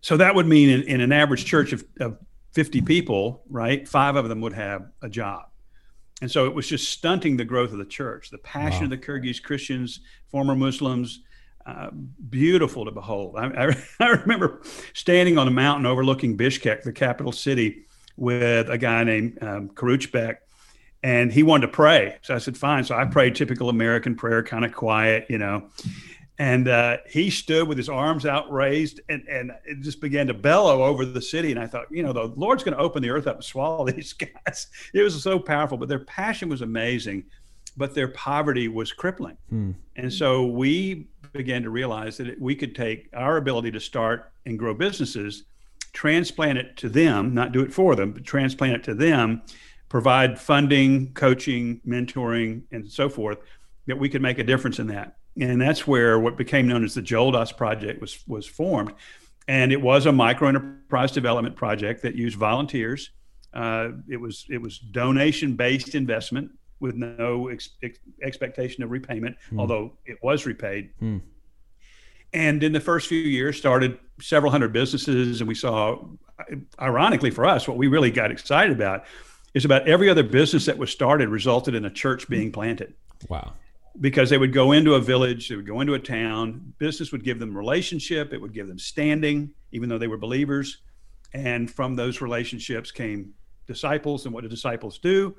So 0.00 0.16
that 0.16 0.34
would 0.34 0.46
mean 0.46 0.68
in, 0.68 0.82
in 0.82 1.00
an 1.00 1.12
average 1.12 1.44
church 1.44 1.72
of, 1.72 1.84
of 2.00 2.18
50 2.54 2.80
people, 2.80 3.44
right, 3.48 3.86
five 3.86 4.16
of 4.16 4.28
them 4.28 4.40
would 4.40 4.54
have 4.54 4.88
a 5.00 5.08
job. 5.08 5.44
And 6.22 6.30
so 6.30 6.46
it 6.46 6.54
was 6.54 6.66
just 6.66 6.90
stunting 6.90 7.36
the 7.36 7.44
growth 7.44 7.70
of 7.70 7.78
the 7.78 7.84
church. 7.84 8.30
The 8.30 8.38
passion 8.38 8.80
wow. 8.80 8.84
of 8.84 8.90
the 8.90 8.98
Kyrgyz 8.98 9.40
Christians, 9.40 10.00
former 10.28 10.56
Muslims, 10.56 11.20
uh, 11.66 11.90
beautiful 12.30 12.84
to 12.84 12.90
behold. 12.90 13.36
I, 13.38 13.46
I, 13.46 13.84
I, 14.00 14.08
remember 14.08 14.62
standing 14.92 15.38
on 15.38 15.46
a 15.46 15.52
mountain 15.52 15.86
overlooking 15.86 16.36
Bishkek, 16.36 16.82
the 16.82 16.92
capital 16.92 17.32
city, 17.32 17.84
with 18.16 18.70
a 18.70 18.78
guy 18.78 19.04
named 19.04 19.38
um, 19.42 19.68
Karuchbek, 19.68 20.36
and 21.06 21.32
he 21.32 21.44
wanted 21.44 21.68
to 21.68 21.72
pray. 21.72 22.16
So 22.22 22.34
I 22.34 22.38
said, 22.38 22.58
fine. 22.58 22.82
So 22.82 22.96
I 22.96 23.04
prayed 23.04 23.36
typical 23.36 23.68
American 23.68 24.16
prayer, 24.16 24.42
kind 24.42 24.64
of 24.64 24.72
quiet, 24.72 25.26
you 25.28 25.38
know. 25.38 25.68
And 26.36 26.66
uh, 26.66 26.96
he 27.08 27.30
stood 27.30 27.68
with 27.68 27.78
his 27.78 27.88
arms 27.88 28.26
outraised 28.26 29.00
and, 29.08 29.22
and 29.28 29.52
it 29.64 29.82
just 29.82 30.00
began 30.00 30.26
to 30.26 30.34
bellow 30.34 30.82
over 30.82 31.04
the 31.04 31.22
city. 31.22 31.52
And 31.52 31.60
I 31.60 31.68
thought, 31.68 31.86
you 31.92 32.02
know, 32.02 32.12
the 32.12 32.24
Lord's 32.34 32.64
going 32.64 32.76
to 32.76 32.82
open 32.82 33.04
the 33.04 33.10
earth 33.10 33.28
up 33.28 33.36
and 33.36 33.44
swallow 33.44 33.86
these 33.90 34.14
guys. 34.14 34.66
It 34.92 35.00
was 35.00 35.22
so 35.22 35.38
powerful, 35.38 35.78
but 35.78 35.88
their 35.88 36.00
passion 36.00 36.48
was 36.48 36.62
amazing, 36.62 37.22
but 37.76 37.94
their 37.94 38.08
poverty 38.08 38.66
was 38.66 38.92
crippling. 38.92 39.36
Hmm. 39.48 39.72
And 39.94 40.12
so 40.12 40.44
we 40.44 41.06
began 41.32 41.62
to 41.62 41.70
realize 41.70 42.16
that 42.16 42.40
we 42.40 42.56
could 42.56 42.74
take 42.74 43.10
our 43.14 43.36
ability 43.36 43.70
to 43.70 43.80
start 43.80 44.32
and 44.44 44.58
grow 44.58 44.74
businesses, 44.74 45.44
transplant 45.92 46.58
it 46.58 46.76
to 46.78 46.88
them, 46.88 47.32
not 47.32 47.52
do 47.52 47.60
it 47.60 47.72
for 47.72 47.94
them, 47.94 48.10
but 48.10 48.24
transplant 48.24 48.74
it 48.74 48.82
to 48.82 48.94
them, 48.94 49.42
provide 49.88 50.38
funding, 50.38 51.12
coaching, 51.14 51.80
mentoring, 51.86 52.62
and 52.72 52.90
so 52.90 53.08
forth, 53.08 53.38
that 53.86 53.98
we 53.98 54.08
could 54.08 54.22
make 54.22 54.38
a 54.38 54.44
difference 54.44 54.78
in 54.78 54.88
that 54.88 55.16
and 55.40 55.60
that's 55.60 55.86
where 55.86 56.18
what 56.18 56.36
became 56.36 56.66
known 56.66 56.84
as 56.84 56.94
the 56.94 57.02
Joldos 57.02 57.56
project 57.56 58.00
was 58.00 58.18
was 58.26 58.46
formed, 58.46 58.92
and 59.48 59.72
it 59.72 59.80
was 59.80 60.06
a 60.06 60.12
micro 60.12 60.48
enterprise 60.48 61.12
development 61.12 61.56
project 61.56 62.02
that 62.02 62.14
used 62.14 62.36
volunteers. 62.36 63.10
Uh, 63.52 63.90
it 64.08 64.16
was 64.16 64.46
it 64.48 64.60
was 64.60 64.78
donation 64.78 65.54
based 65.54 65.94
investment 65.94 66.50
with 66.80 66.94
no 66.94 67.48
ex- 67.48 67.70
ex- 67.82 67.98
expectation 68.22 68.82
of 68.82 68.90
repayment, 68.90 69.36
mm. 69.50 69.58
although 69.58 69.92
it 70.04 70.18
was 70.22 70.44
repaid. 70.44 70.90
Mm. 71.00 71.22
And 72.32 72.62
in 72.62 72.72
the 72.72 72.80
first 72.80 73.08
few 73.08 73.18
years, 73.18 73.56
started 73.56 73.98
several 74.20 74.52
hundred 74.52 74.72
businesses, 74.72 75.40
and 75.40 75.48
we 75.48 75.54
saw, 75.54 76.04
ironically 76.80 77.30
for 77.30 77.46
us, 77.46 77.66
what 77.66 77.78
we 77.78 77.86
really 77.86 78.10
got 78.10 78.30
excited 78.30 78.76
about 78.76 79.04
is 79.54 79.64
about 79.64 79.88
every 79.88 80.08
other 80.08 80.22
business 80.22 80.66
that 80.66 80.78
was 80.78 80.90
started 80.90 81.28
resulted 81.28 81.74
in 81.74 81.84
a 81.84 81.90
church 81.90 82.28
being 82.28 82.52
planted. 82.52 82.94
Wow 83.28 83.54
because 84.00 84.30
they 84.30 84.38
would 84.38 84.52
go 84.52 84.72
into 84.72 84.94
a 84.94 85.00
village, 85.00 85.48
they 85.48 85.56
would 85.56 85.66
go 85.66 85.80
into 85.80 85.94
a 85.94 85.98
town. 85.98 86.74
Business 86.78 87.12
would 87.12 87.24
give 87.24 87.38
them 87.38 87.56
relationship, 87.56 88.32
it 88.32 88.40
would 88.40 88.52
give 88.52 88.68
them 88.68 88.78
standing, 88.78 89.50
even 89.72 89.88
though 89.88 89.98
they 89.98 90.08
were 90.08 90.18
believers. 90.18 90.78
And 91.32 91.70
from 91.70 91.96
those 91.96 92.20
relationships 92.20 92.90
came 92.90 93.32
disciples. 93.66 94.24
And 94.24 94.34
what 94.34 94.42
do 94.42 94.48
disciples 94.48 94.98
do? 94.98 95.34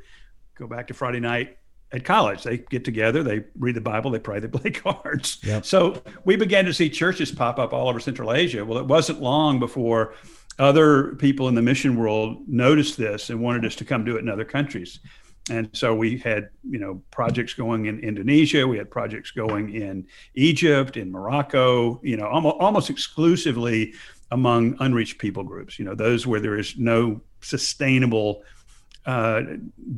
Go 0.55 0.67
back 0.67 0.87
to 0.87 0.93
Friday 0.93 1.19
night 1.19 1.57
at 1.91 2.03
college. 2.03 2.43
They 2.43 2.57
get 2.57 2.83
together, 2.83 3.23
they 3.23 3.45
read 3.57 3.75
the 3.75 3.81
Bible, 3.81 4.11
they 4.11 4.19
pray, 4.19 4.39
they 4.39 4.47
play 4.59 4.71
cards. 4.71 5.39
Yep. 5.43 5.65
So 5.65 6.01
we 6.25 6.35
began 6.35 6.65
to 6.65 6.73
see 6.73 6.89
churches 6.89 7.31
pop 7.31 7.59
up 7.59 7.73
all 7.73 7.87
over 7.87 7.99
Central 7.99 8.33
Asia. 8.33 8.65
Well, 8.65 8.79
it 8.79 8.85
wasn't 8.85 9.21
long 9.21 9.59
before 9.59 10.13
other 10.59 11.15
people 11.15 11.47
in 11.47 11.55
the 11.55 11.61
mission 11.61 11.95
world 11.95 12.37
noticed 12.47 12.97
this 12.97 13.29
and 13.29 13.39
wanted 13.39 13.65
us 13.65 13.75
to 13.75 13.85
come 13.85 14.03
do 14.03 14.15
it 14.15 14.19
in 14.19 14.29
other 14.29 14.45
countries 14.45 14.99
and 15.49 15.69
so 15.73 15.95
we 15.95 16.17
had 16.17 16.49
you 16.69 16.79
know 16.79 17.01
projects 17.11 17.53
going 17.53 17.85
in 17.85 17.99
Indonesia, 17.99 18.67
we 18.67 18.77
had 18.77 18.89
projects 18.89 19.31
going 19.31 19.73
in 19.73 20.07
Egypt, 20.35 20.97
in 20.97 21.11
Morocco, 21.11 21.99
you 22.03 22.17
know, 22.17 22.27
almost, 22.27 22.55
almost 22.59 22.89
exclusively 22.89 23.93
among 24.31 24.75
unreached 24.79 25.19
people 25.19 25.43
groups. 25.43 25.79
You 25.79 25.85
know, 25.85 25.95
those 25.95 26.27
where 26.27 26.39
there 26.39 26.57
is 26.57 26.77
no 26.77 27.21
sustainable 27.41 28.43
uh, 29.07 29.41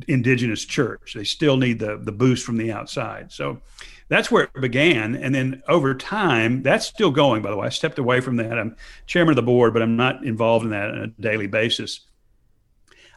indigenous 0.08 0.64
church. 0.64 1.12
They 1.14 1.24
still 1.24 1.58
need 1.58 1.78
the 1.78 1.98
the 1.98 2.12
boost 2.12 2.46
from 2.46 2.56
the 2.56 2.72
outside. 2.72 3.30
So 3.30 3.60
that's 4.08 4.30
where 4.30 4.44
it 4.44 4.60
began. 4.60 5.14
And 5.14 5.34
then 5.34 5.62
over 5.68 5.94
time, 5.94 6.62
that's 6.62 6.86
still 6.86 7.10
going. 7.10 7.42
By 7.42 7.50
the 7.50 7.56
way, 7.56 7.66
I 7.66 7.70
stepped 7.70 7.98
away 7.98 8.20
from 8.20 8.36
that. 8.36 8.58
I'm 8.58 8.76
chairman 9.06 9.32
of 9.32 9.36
the 9.36 9.42
board, 9.42 9.72
but 9.72 9.82
I'm 9.82 9.96
not 9.96 10.24
involved 10.24 10.64
in 10.64 10.70
that 10.70 10.90
on 10.90 10.98
a 10.98 11.06
daily 11.20 11.46
basis. 11.46 12.00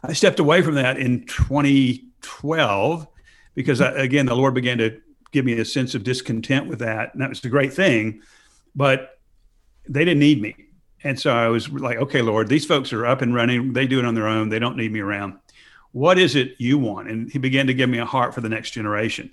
I 0.02 0.12
stepped 0.12 0.38
away 0.38 0.60
from 0.60 0.74
that 0.74 0.98
in 0.98 1.24
2012 1.26 3.06
because 3.54 3.80
I, 3.80 3.90
again 3.92 4.26
the 4.26 4.36
lord 4.36 4.54
began 4.54 4.78
to 4.78 5.00
give 5.32 5.44
me 5.44 5.58
a 5.58 5.64
sense 5.64 5.94
of 5.94 6.04
discontent 6.04 6.68
with 6.68 6.80
that 6.80 7.12
and 7.12 7.22
that 7.22 7.28
was 7.28 7.44
a 7.44 7.48
great 7.48 7.72
thing 7.72 8.20
but 8.74 9.18
they 9.88 10.04
didn't 10.04 10.20
need 10.20 10.40
me 10.42 10.56
and 11.02 11.18
so 11.18 11.32
i 11.32 11.48
was 11.48 11.70
like 11.70 11.98
okay 11.98 12.22
lord 12.22 12.48
these 12.48 12.66
folks 12.66 12.92
are 12.92 13.06
up 13.06 13.22
and 13.22 13.34
running 13.34 13.72
they 13.72 13.86
do 13.86 13.98
it 13.98 14.04
on 14.04 14.14
their 14.14 14.28
own 14.28 14.48
they 14.48 14.58
don't 14.58 14.76
need 14.76 14.92
me 14.92 15.00
around 15.00 15.38
what 15.94 16.18
is 16.18 16.34
it 16.34 16.54
you 16.58 16.78
want 16.78 17.08
and 17.08 17.30
he 17.30 17.38
began 17.38 17.66
to 17.66 17.74
give 17.74 17.88
me 17.88 17.98
a 17.98 18.04
heart 18.04 18.34
for 18.34 18.40
the 18.40 18.48
next 18.48 18.72
generation 18.72 19.30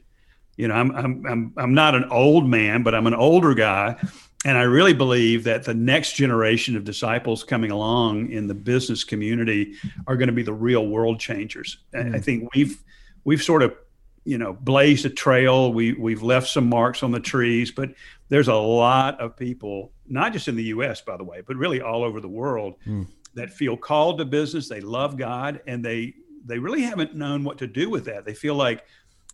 you 0.55 0.67
know 0.67 0.75
i'm 0.75 0.91
i'm 0.91 1.25
i'm, 1.25 1.53
I'm 1.57 1.73
not 1.73 1.95
an 1.95 2.05
old 2.05 2.47
man 2.47 2.83
but 2.83 2.95
i'm 2.95 3.07
an 3.07 3.15
older 3.15 3.53
guy 3.53 3.97
and 4.43 4.57
I 4.57 4.63
really 4.63 4.93
believe 4.93 5.43
that 5.43 5.63
the 5.65 5.73
next 5.73 6.13
generation 6.13 6.75
of 6.75 6.83
disciples 6.83 7.43
coming 7.43 7.69
along 7.69 8.31
in 8.31 8.47
the 8.47 8.55
business 8.55 9.03
community 9.03 9.75
are 10.07 10.17
going 10.17 10.29
to 10.29 10.33
be 10.33 10.41
the 10.41 10.53
real 10.53 10.87
world 10.87 11.19
changers. 11.19 11.77
Mm-hmm. 11.93 12.15
I 12.15 12.19
think 12.19 12.49
we've 12.55 12.83
we've 13.23 13.43
sort 13.43 13.61
of 13.61 13.75
you 14.23 14.39
know 14.39 14.53
blazed 14.53 15.05
a 15.05 15.09
trail. 15.09 15.71
We 15.71 15.93
we've 15.93 16.23
left 16.23 16.47
some 16.47 16.67
marks 16.67 17.03
on 17.03 17.11
the 17.11 17.19
trees, 17.19 17.71
but 17.71 17.91
there's 18.29 18.47
a 18.47 18.55
lot 18.55 19.19
of 19.19 19.37
people, 19.37 19.91
not 20.07 20.33
just 20.33 20.47
in 20.47 20.55
the 20.55 20.63
U.S. 20.65 21.01
by 21.01 21.17
the 21.17 21.23
way, 21.23 21.41
but 21.45 21.55
really 21.55 21.81
all 21.81 22.03
over 22.03 22.19
the 22.19 22.29
world, 22.29 22.75
mm. 22.87 23.05
that 23.35 23.51
feel 23.51 23.77
called 23.77 24.17
to 24.17 24.25
business. 24.25 24.67
They 24.67 24.81
love 24.81 25.17
God, 25.17 25.61
and 25.67 25.85
they 25.85 26.15
they 26.45 26.59
really 26.59 26.81
haven't 26.81 27.15
known 27.15 27.43
what 27.43 27.57
to 27.59 27.67
do 27.67 27.89
with 27.89 28.05
that. 28.05 28.25
They 28.25 28.33
feel 28.33 28.55
like 28.55 28.85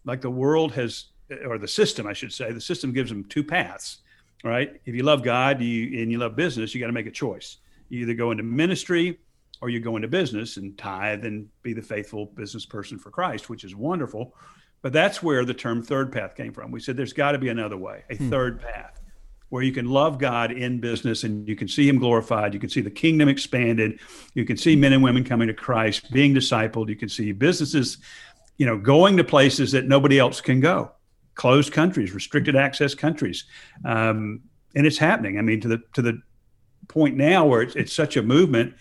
like 0.05 0.21
the 0.21 0.31
world 0.31 0.73
has 0.73 1.05
or 1.45 1.57
the 1.57 1.67
system, 1.67 2.07
I 2.07 2.13
should 2.13 2.31
say, 2.31 2.51
the 2.51 2.61
system 2.61 2.93
gives 2.93 3.09
them 3.09 3.25
two 3.25 3.43
paths 3.43 3.99
right? 4.43 4.79
If 4.85 4.95
you 4.95 5.03
love 5.03 5.23
God 5.23 5.61
you, 5.61 6.01
and 6.01 6.11
you 6.11 6.17
love 6.17 6.35
business, 6.35 6.73
you 6.73 6.79
got 6.81 6.87
to 6.87 6.93
make 6.93 7.07
a 7.07 7.11
choice. 7.11 7.57
You 7.89 8.01
either 8.01 8.13
go 8.13 8.31
into 8.31 8.43
ministry 8.43 9.19
or 9.61 9.69
you 9.69 9.79
go 9.79 9.95
into 9.95 10.07
business 10.07 10.57
and 10.57 10.77
tithe 10.77 11.25
and 11.25 11.47
be 11.63 11.73
the 11.73 11.81
faithful 11.81 12.27
business 12.27 12.65
person 12.65 12.99
for 12.99 13.09
Christ, 13.09 13.49
which 13.49 13.63
is 13.63 13.75
wonderful. 13.75 14.35
But 14.81 14.93
that's 14.93 15.23
where 15.23 15.45
the 15.45 15.53
term 15.53 15.81
third 15.81 16.11
path 16.11 16.35
came 16.35 16.53
from. 16.53 16.71
We 16.71 16.79
said 16.79 16.95
there's 16.95 17.13
got 17.13 17.31
to 17.31 17.39
be 17.39 17.49
another 17.49 17.77
way, 17.77 18.03
a 18.09 18.15
hmm. 18.15 18.29
third 18.29 18.61
path 18.61 18.96
where 19.49 19.63
you 19.63 19.71
can 19.71 19.85
love 19.85 20.19
God 20.19 20.51
in 20.51 20.79
business 20.79 21.23
and 21.23 21.47
you 21.47 21.55
can 21.55 21.67
see 21.67 21.87
him 21.87 21.99
glorified. 21.99 22.53
You 22.53 22.59
can 22.59 22.69
see 22.69 22.81
the 22.81 22.91
kingdom 22.91 23.29
expanded. 23.29 23.99
You 24.33 24.45
can 24.45 24.57
see 24.57 24.75
men 24.75 24.93
and 24.93 25.01
women 25.01 25.23
coming 25.23 25.47
to 25.47 25.53
Christ, 25.53 26.11
being 26.11 26.33
discipled. 26.33 26.89
You 26.89 26.97
can 26.97 27.09
see 27.09 27.31
businesses, 27.31 27.97
you 28.57 28.65
know, 28.65 28.77
going 28.77 29.17
to 29.17 29.23
places 29.23 29.71
that 29.71 29.87
nobody 29.87 30.19
else 30.19 30.41
can 30.41 30.59
go 30.59 30.91
closed 31.37 31.71
countries, 31.71 32.13
restricted 32.13 32.55
access 32.55 32.93
countries, 32.93 33.45
um, 33.85 34.41
and 34.75 34.85
it's 34.85 34.97
happening. 34.97 35.39
I 35.39 35.41
mean, 35.41 35.61
to 35.61 35.67
the 35.69 35.81
to 35.93 36.01
the 36.01 36.21
point 36.89 37.15
now 37.15 37.45
where 37.45 37.61
it's, 37.61 37.75
it's 37.75 37.93
such 37.93 38.17
a 38.17 38.21
movement. 38.21 38.73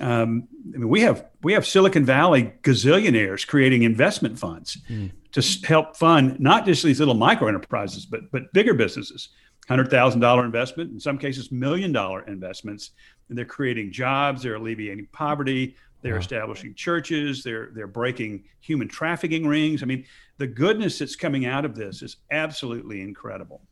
Um, 0.00 0.48
I 0.74 0.78
mean, 0.78 0.88
we 0.88 1.00
have 1.02 1.24
we 1.42 1.54
have 1.54 1.66
Silicon 1.66 2.04
Valley 2.04 2.52
gazillionaires 2.62 3.46
creating 3.46 3.84
investment 3.84 4.38
funds 4.38 4.78
mm. 4.90 5.10
to 5.32 5.66
help 5.66 5.96
fund 5.96 6.38
not 6.38 6.66
just 6.66 6.82
these 6.82 6.98
little 6.98 7.14
micro 7.14 7.48
enterprises, 7.48 8.04
but 8.04 8.30
but 8.30 8.52
bigger 8.52 8.74
businesses. 8.74 9.30
Hundred 9.68 9.90
thousand 9.90 10.20
dollar 10.20 10.44
investment, 10.44 10.90
in 10.90 10.98
some 10.98 11.18
cases, 11.18 11.52
million 11.52 11.92
dollar 11.92 12.22
investments, 12.26 12.90
and 13.28 13.38
they're 13.38 13.44
creating 13.44 13.92
jobs. 13.92 14.42
They're 14.42 14.56
alleviating 14.56 15.06
poverty. 15.12 15.76
They're 16.02 16.14
wow. 16.14 16.20
establishing 16.20 16.74
churches. 16.74 17.42
They're 17.42 17.70
they're 17.72 17.86
breaking 17.86 18.44
human 18.60 18.88
trafficking 18.88 19.46
rings. 19.46 19.82
I 19.82 19.86
mean, 19.86 20.04
the 20.38 20.48
goodness 20.48 20.98
that's 20.98 21.16
coming 21.16 21.46
out 21.46 21.64
of 21.64 21.76
this 21.76 22.02
is 22.02 22.16
absolutely 22.30 23.00
incredible. 23.00 23.62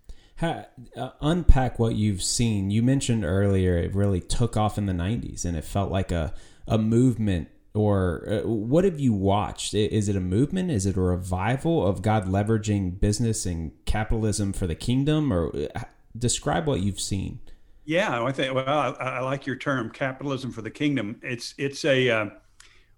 uh, 0.97 1.11
unpack 1.21 1.79
what 1.79 1.97
you've 1.97 2.23
seen. 2.23 2.71
You 2.71 2.83
mentioned 2.83 3.25
earlier 3.25 3.77
it 3.77 3.95
really 3.95 4.21
took 4.21 4.57
off 4.57 4.79
in 4.79 4.87
the 4.87 4.93
'90s, 4.93 5.45
and 5.45 5.57
it 5.57 5.65
felt 5.65 5.91
like 5.91 6.13
a 6.13 6.33
a 6.67 6.79
movement. 6.79 7.49
Or 7.73 8.27
uh, 8.29 8.49
what 8.49 8.85
have 8.85 8.99
you 8.99 9.13
watched? 9.13 9.75
Is 9.75 10.09
it 10.09 10.17
a 10.17 10.21
movement? 10.21 10.71
Is 10.71 10.87
it 10.87 10.97
a 10.97 11.01
revival 11.01 11.87
of 11.87 12.03
God 12.03 12.27
leveraging 12.27 12.99
business 12.99 13.47
and 13.47 13.73
capitalism 13.91 14.53
for 14.53 14.67
the 14.67 14.75
kingdom? 14.75 15.33
Or 15.33 15.51
uh, 15.75 15.81
describe 16.17 16.67
what 16.67 16.81
you've 16.81 17.01
seen. 17.01 17.41
Yeah, 17.85 18.23
I 18.23 18.33
think. 18.33 18.55
Well, 18.55 18.67
I, 18.69 18.91
I, 18.91 19.21
like 19.21 19.47
your 19.47 19.57
term, 19.57 19.91
capitalism 19.91 20.53
for 20.53 20.63
the 20.63 20.71
kingdom. 20.71 21.21
It's 21.23 21.55
it's 21.59 21.85
a. 21.85 22.09
Uh, 22.09 22.27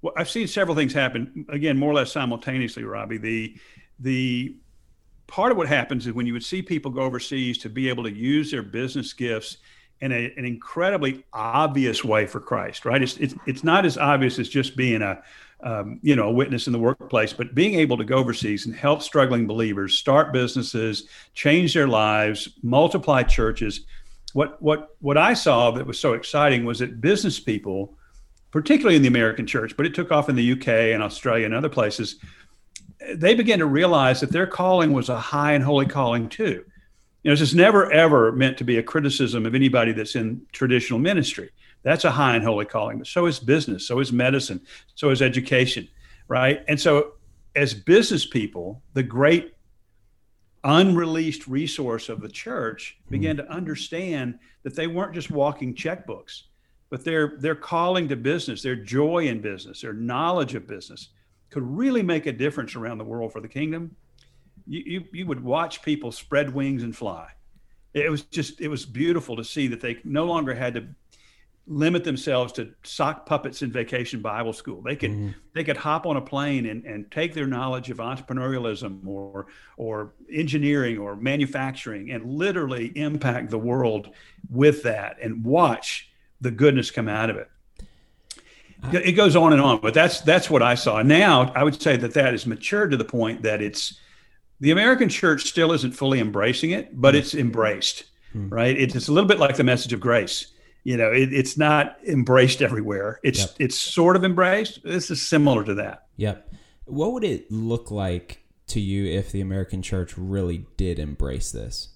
well, 0.02 0.12
I've 0.16 0.28
seen 0.28 0.46
several 0.48 0.76
things 0.76 0.92
happen 0.92 1.46
again, 1.48 1.78
more 1.78 1.90
or 1.90 1.94
less 1.94 2.12
simultaneously. 2.12 2.84
Robbie, 2.84 3.18
the 3.18 3.56
the 4.00 4.56
part 5.26 5.50
of 5.50 5.56
what 5.56 5.68
happens 5.68 6.06
is 6.06 6.12
when 6.12 6.26
you 6.26 6.34
would 6.34 6.44
see 6.44 6.60
people 6.60 6.90
go 6.90 7.00
overseas 7.00 7.56
to 7.58 7.70
be 7.70 7.88
able 7.88 8.04
to 8.04 8.12
use 8.12 8.50
their 8.50 8.62
business 8.62 9.14
gifts 9.14 9.58
in 10.02 10.10
a, 10.12 10.34
an 10.36 10.44
incredibly 10.44 11.24
obvious 11.32 12.04
way 12.04 12.26
for 12.26 12.40
Christ, 12.40 12.84
right? 12.84 13.00
It's, 13.00 13.16
it's, 13.18 13.34
it's 13.46 13.62
not 13.62 13.86
as 13.86 13.96
obvious 13.96 14.38
as 14.40 14.48
just 14.48 14.76
being 14.76 15.00
a, 15.00 15.22
um, 15.62 16.00
you 16.02 16.16
know, 16.16 16.28
a 16.28 16.32
witness 16.32 16.66
in 16.66 16.72
the 16.72 16.78
workplace, 16.78 17.32
but 17.32 17.54
being 17.54 17.74
able 17.74 17.96
to 17.96 18.04
go 18.04 18.16
overseas 18.16 18.66
and 18.66 18.74
help 18.74 19.02
struggling 19.02 19.46
believers 19.46 19.98
start 19.98 20.32
businesses, 20.32 21.04
change 21.34 21.74
their 21.74 21.86
lives, 21.86 22.48
multiply 22.62 23.22
churches. 23.22 23.86
What 24.32 24.60
what 24.60 24.96
what 25.00 25.16
I 25.16 25.34
saw 25.34 25.70
that 25.72 25.86
was 25.86 26.00
so 26.00 26.14
exciting 26.14 26.64
was 26.64 26.80
that 26.80 27.00
business 27.00 27.38
people, 27.38 27.96
particularly 28.50 28.96
in 28.96 29.02
the 29.02 29.08
American 29.08 29.46
church, 29.46 29.76
but 29.76 29.86
it 29.86 29.94
took 29.94 30.10
off 30.10 30.28
in 30.28 30.36
the 30.36 30.52
UK 30.52 30.68
and 30.68 31.02
Australia 31.02 31.46
and 31.46 31.54
other 31.54 31.68
places, 31.68 32.16
they 33.14 33.34
began 33.34 33.58
to 33.60 33.66
realize 33.66 34.20
that 34.20 34.32
their 34.32 34.46
calling 34.46 34.92
was 34.92 35.08
a 35.08 35.18
high 35.18 35.52
and 35.52 35.62
holy 35.62 35.86
calling 35.86 36.28
too. 36.28 36.64
You 37.22 37.30
know, 37.30 37.32
this 37.32 37.40
is 37.40 37.54
never 37.54 37.92
ever 37.92 38.32
meant 38.32 38.58
to 38.58 38.64
be 38.64 38.78
a 38.78 38.82
criticism 38.82 39.46
of 39.46 39.54
anybody 39.54 39.92
that's 39.92 40.16
in 40.16 40.44
traditional 40.50 40.98
ministry. 40.98 41.50
That's 41.82 42.04
a 42.04 42.10
high 42.10 42.36
and 42.36 42.44
holy 42.44 42.64
calling. 42.64 42.98
But 42.98 43.06
so 43.06 43.26
is 43.26 43.38
business, 43.38 43.86
so 43.86 43.98
is 43.98 44.12
medicine, 44.12 44.60
so 44.94 45.10
is 45.10 45.20
education, 45.20 45.88
right? 46.28 46.62
And 46.68 46.80
so, 46.80 47.14
as 47.54 47.74
business 47.74 48.24
people, 48.24 48.82
the 48.94 49.02
great 49.02 49.54
unreleased 50.64 51.46
resource 51.48 52.08
of 52.08 52.20
the 52.20 52.28
church 52.28 52.98
hmm. 53.04 53.10
began 53.10 53.36
to 53.36 53.50
understand 53.50 54.38
that 54.62 54.76
they 54.76 54.86
weren't 54.86 55.14
just 55.14 55.30
walking 55.30 55.74
checkbooks, 55.74 56.42
but 56.90 57.04
their 57.04 57.36
their 57.38 57.56
calling 57.56 58.08
to 58.08 58.16
business, 58.16 58.62
their 58.62 58.76
joy 58.76 59.26
in 59.26 59.40
business, 59.40 59.80
their 59.80 59.92
knowledge 59.92 60.54
of 60.54 60.66
business 60.66 61.08
could 61.52 61.62
really 61.62 62.02
make 62.02 62.26
a 62.26 62.32
difference 62.32 62.74
around 62.74 62.98
the 62.98 63.04
world 63.04 63.30
for 63.32 63.40
the 63.40 63.48
kingdom. 63.48 63.94
You, 64.66 64.82
you, 64.86 65.04
you 65.12 65.26
would 65.26 65.44
watch 65.44 65.82
people 65.82 66.10
spread 66.10 66.52
wings 66.52 66.82
and 66.82 66.96
fly. 66.96 67.28
It 67.92 68.10
was 68.10 68.22
just, 68.22 68.60
it 68.62 68.68
was 68.68 68.86
beautiful 68.86 69.36
to 69.36 69.44
see 69.44 69.68
that 69.68 69.82
they 69.82 69.98
no 70.02 70.24
longer 70.24 70.54
had 70.54 70.72
to 70.74 70.86
limit 71.66 72.02
themselves 72.02 72.52
to 72.52 72.70
sock 72.82 73.24
puppets 73.24 73.62
in 73.62 73.70
vacation 73.70 74.20
Bible 74.20 74.52
school. 74.52 74.82
They 74.82 74.96
could 74.96 75.10
mm-hmm. 75.12 75.30
they 75.54 75.62
could 75.62 75.76
hop 75.76 76.06
on 76.06 76.16
a 76.16 76.20
plane 76.20 76.66
and, 76.66 76.84
and 76.84 77.10
take 77.10 77.34
their 77.34 77.46
knowledge 77.46 77.90
of 77.90 77.98
entrepreneurialism 77.98 79.06
or 79.06 79.46
or 79.76 80.12
engineering 80.30 80.98
or 80.98 81.14
manufacturing 81.14 82.10
and 82.10 82.24
literally 82.24 82.92
impact 82.96 83.50
the 83.50 83.58
world 83.58 84.10
with 84.50 84.82
that 84.82 85.18
and 85.22 85.44
watch 85.44 86.10
the 86.40 86.50
goodness 86.50 86.90
come 86.90 87.08
out 87.08 87.30
of 87.30 87.36
it. 87.36 87.48
It 88.92 89.12
goes 89.12 89.36
on 89.36 89.52
and 89.52 89.62
on, 89.62 89.80
but 89.80 89.94
that's 89.94 90.20
that's 90.22 90.50
what 90.50 90.62
I 90.62 90.74
saw. 90.74 91.02
Now 91.02 91.52
I 91.54 91.62
would 91.62 91.80
say 91.80 91.96
that 91.96 92.14
that 92.14 92.34
is 92.34 92.46
matured 92.46 92.90
to 92.90 92.96
the 92.96 93.04
point 93.04 93.42
that 93.42 93.62
it's 93.62 94.00
the 94.58 94.72
American 94.72 95.08
church 95.08 95.44
still 95.44 95.72
isn't 95.72 95.92
fully 95.92 96.18
embracing 96.18 96.72
it, 96.72 97.00
but 97.00 97.14
mm-hmm. 97.14 97.18
it's 97.18 97.34
embraced, 97.36 98.04
mm-hmm. 98.34 98.48
right? 98.48 98.76
It's 98.76 99.06
a 99.06 99.12
little 99.12 99.28
bit 99.28 99.38
like 99.38 99.56
the 99.56 99.64
message 99.64 99.92
of 99.92 100.00
grace 100.00 100.48
you 100.84 100.96
know 100.96 101.12
it, 101.12 101.32
it's 101.32 101.56
not 101.56 101.96
embraced 102.06 102.62
everywhere. 102.62 103.20
It's 103.22 103.40
yep. 103.40 103.50
it's 103.58 103.78
sort 103.78 104.16
of 104.16 104.24
embraced. 104.24 104.82
This 104.82 105.10
is 105.10 105.26
similar 105.26 105.64
to 105.64 105.74
that. 105.74 106.06
Yep. 106.16 106.52
What 106.86 107.12
would 107.12 107.24
it 107.24 107.50
look 107.50 107.90
like 107.90 108.44
to 108.68 108.80
you 108.80 109.06
if 109.06 109.32
the 109.32 109.40
american 109.40 109.82
church 109.82 110.16
really 110.16 110.66
did 110.76 110.98
embrace 110.98 111.52
this? 111.52 111.90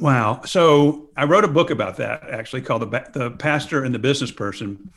Wow. 0.00 0.42
So 0.44 1.10
i 1.16 1.24
wrote 1.24 1.44
a 1.44 1.48
book 1.48 1.70
about 1.70 1.96
that 1.98 2.28
actually 2.30 2.62
called 2.62 2.82
the, 2.82 3.10
the 3.12 3.30
pastor 3.32 3.84
and 3.84 3.94
the 3.94 3.98
business 3.98 4.32
person. 4.32 4.90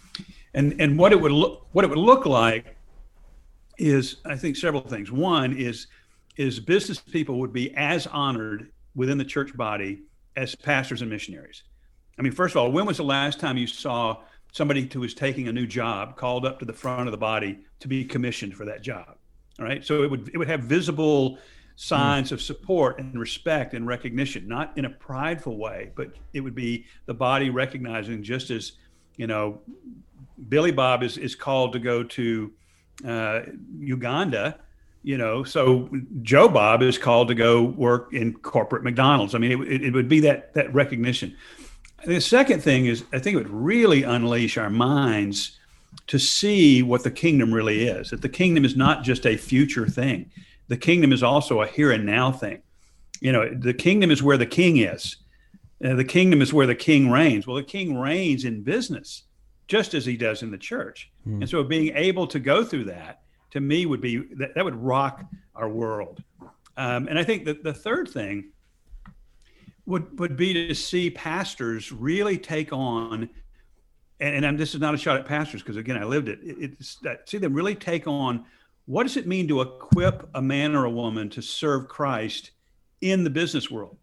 And 0.54 0.80
and 0.82 0.98
what 0.98 1.12
it 1.12 1.22
would 1.22 1.32
look 1.32 1.68
what 1.74 1.86
it 1.86 1.90
would 1.90 2.00
look 2.00 2.26
like 2.26 2.78
is 3.78 4.18
i 4.26 4.36
think 4.36 4.56
several 4.58 4.82
things. 4.82 5.12
One 5.12 5.56
is 5.56 5.88
is 6.36 6.60
business 6.60 7.00
people 7.00 7.40
would 7.40 7.54
be 7.54 7.74
as 7.76 8.08
honored 8.08 8.72
within 8.96 9.18
the 9.18 9.26
church 9.26 9.56
body 9.56 10.02
as 10.36 10.56
pastors 10.56 11.02
and 11.02 11.12
missionaries 11.12 11.64
I 12.22 12.24
mean, 12.24 12.34
first 12.34 12.54
of 12.54 12.62
all, 12.62 12.72
when 12.72 12.86
was 12.86 12.98
the 12.98 13.04
last 13.04 13.40
time 13.40 13.58
you 13.58 13.66
saw 13.66 14.18
somebody 14.52 14.88
who 14.94 15.00
was 15.00 15.16
taking 15.16 15.48
a 15.48 15.52
new 15.52 15.66
job 15.66 16.18
called 16.18 16.46
up 16.46 16.60
to 16.60 16.66
the 16.66 16.74
front 16.74 17.08
of 17.08 17.12
the 17.12 17.18
body 17.18 17.58
to 17.80 17.88
be 17.88 18.06
commissioned 18.06 18.54
for 18.54 18.64
that 18.66 18.84
job? 18.84 19.16
All 19.58 19.66
right. 19.66 19.84
So 19.84 20.04
it 20.04 20.12
would 20.12 20.30
it 20.32 20.38
would 20.38 20.48
have 20.48 20.60
visible 20.60 21.40
signs 21.78 22.30
mm. 22.30 22.34
of 22.34 22.42
support 22.44 23.00
and 23.00 23.20
respect 23.20 23.74
and 23.74 23.88
recognition, 23.88 24.48
not 24.48 24.78
in 24.78 24.86
a 24.86 24.90
prideful 24.92 25.58
way, 25.58 25.94
but 25.96 26.12
it 26.34 26.42
would 26.42 26.54
be 26.54 26.86
the 27.08 27.14
body 27.16 27.50
recognizing 27.50 28.22
just 28.22 28.52
as, 28.52 28.74
you 29.18 29.26
know, 29.26 29.60
Billy 30.48 30.72
Bob 30.72 31.02
is, 31.02 31.18
is 31.18 31.34
called 31.34 31.74
to 31.74 31.80
go 31.80 32.04
to 32.04 32.52
uh, 33.04 33.42
Uganda, 33.80 34.60
you 35.02 35.18
know, 35.18 35.44
so 35.44 35.90
Joe 36.22 36.48
Bob 36.48 36.84
is 36.84 37.00
called 37.00 37.30
to 37.30 37.34
go 37.34 37.64
work 37.64 38.14
in 38.14 38.34
corporate 38.34 38.84
McDonald's. 38.84 39.34
I 39.34 39.40
mean, 39.40 39.64
it, 39.64 39.86
it 39.86 39.94
would 39.94 40.08
be 40.08 40.20
that 40.20 40.54
that 40.54 40.72
recognition. 40.72 41.36
The 42.06 42.22
second 42.22 42.62
thing 42.62 42.86
is, 42.86 43.04
I 43.14 43.20
think 43.20 43.36
it 43.36 43.38
would 43.38 43.50
really 43.50 44.04
unleash 44.04 44.58
our 44.58 44.70
minds 44.70 45.58
to 46.08 46.18
see 46.18 46.82
what 46.82 47.04
the 47.04 47.12
kingdom 47.12 47.54
really 47.54 47.88
is. 47.88 48.10
That 48.10 48.22
the 48.22 48.30
kingdom 48.30 48.66
is 48.66 48.76
not 48.76 49.04
just 49.04 49.26
a 49.26 49.38
future 49.38 49.88
thing, 49.88 50.32
the 50.68 50.78
kingdom 50.78 51.12
is 51.14 51.24
also 51.24 51.62
a 51.62 51.68
here 51.68 51.92
and 51.92 52.06
now 52.06 52.32
thing. 52.32 52.62
You 53.20 53.32
know, 53.32 53.50
the 53.54 53.74
kingdom 53.74 54.10
is 54.10 54.24
where 54.24 54.38
the 54.38 54.46
king 54.46 54.78
is. 54.78 55.18
Uh, 55.84 55.96
the 55.96 56.06
kingdom 56.06 56.42
is 56.42 56.54
where 56.54 56.68
the 56.68 56.76
king 56.76 57.10
reigns. 57.10 57.46
Well, 57.46 57.56
the 57.56 57.64
king 57.64 57.98
reigns 57.98 58.46
in 58.46 58.64
business 58.64 59.24
just 59.68 59.94
as 59.94 60.06
he 60.06 60.18
does 60.18 60.44
in 60.44 60.52
the 60.52 60.58
church. 60.58 61.12
Mm. 61.28 61.42
And 61.42 61.50
so 61.50 61.64
being 61.64 61.96
able 61.96 62.28
to 62.28 62.40
go 62.40 62.64
through 62.64 62.86
that 62.86 63.22
to 63.52 63.60
me 63.60 63.86
would 63.86 64.02
be 64.02 64.18
that, 64.36 64.56
that 64.56 64.66
would 64.66 64.76
rock 64.76 65.24
our 65.56 65.70
world. 65.70 66.24
Um, 66.78 67.08
and 67.08 67.18
I 67.18 67.24
think 67.24 67.46
that 67.46 67.64
the 67.64 67.74
third 67.74 68.10
thing 68.10 68.52
would 69.86 70.20
would 70.20 70.38
be 70.38 70.54
to 70.54 70.74
see 70.74 71.10
pastors 71.10 71.92
really 71.92 72.38
take 72.38 72.72
on 72.72 73.30
and, 74.20 74.46
and 74.46 74.60
this 74.60 74.76
is 74.76 74.80
not 74.80 74.94
a 74.94 74.98
shot 74.98 75.18
at 75.18 75.26
pastors 75.26 75.62
because 75.62 75.78
again 75.78 75.98
I 75.98 76.04
lived 76.04 76.30
it. 76.30 76.40
it 76.44 76.74
it's 76.80 76.96
that 76.98 77.30
see 77.30 77.38
them 77.38 77.54
really 77.54 77.76
take 77.76 78.08
on 78.08 78.46
what 78.86 79.04
does 79.04 79.18
it 79.18 79.28
mean 79.28 79.48
to 79.48 79.62
equip 79.62 80.30
a 80.36 80.42
man 80.42 80.76
or 80.76 80.86
a 80.86 80.90
woman 80.90 81.30
to 81.32 81.42
serve 81.42 81.88
Christ 81.88 82.52
in 83.02 83.24
the 83.24 83.30
business 83.30 83.70
world? 83.70 83.98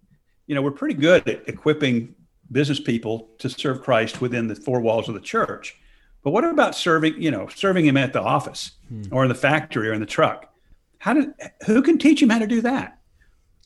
You 0.46 0.54
know, 0.54 0.62
we're 0.62 0.70
pretty 0.70 0.94
good 0.94 1.28
at 1.28 1.48
equipping 1.48 2.14
business 2.50 2.80
people 2.80 3.28
to 3.38 3.50
serve 3.50 3.82
Christ 3.82 4.20
within 4.20 4.48
the 4.48 4.54
four 4.54 4.80
walls 4.80 5.08
of 5.08 5.14
the 5.14 5.20
church. 5.20 5.76
But 6.22 6.30
what 6.30 6.44
about 6.44 6.74
serving, 6.74 7.20
you 7.20 7.30
know, 7.30 7.48
serving 7.48 7.86
him 7.86 7.96
at 7.96 8.12
the 8.12 8.22
office 8.22 8.72
hmm. 8.88 9.02
or 9.10 9.24
in 9.24 9.28
the 9.28 9.34
factory 9.34 9.88
or 9.88 9.92
in 9.92 10.00
the 10.00 10.06
truck? 10.06 10.52
How 10.98 11.14
did 11.14 11.32
who 11.66 11.82
can 11.82 11.98
teach 11.98 12.22
him 12.22 12.30
how 12.30 12.38
to 12.38 12.46
do 12.46 12.60
that? 12.62 12.98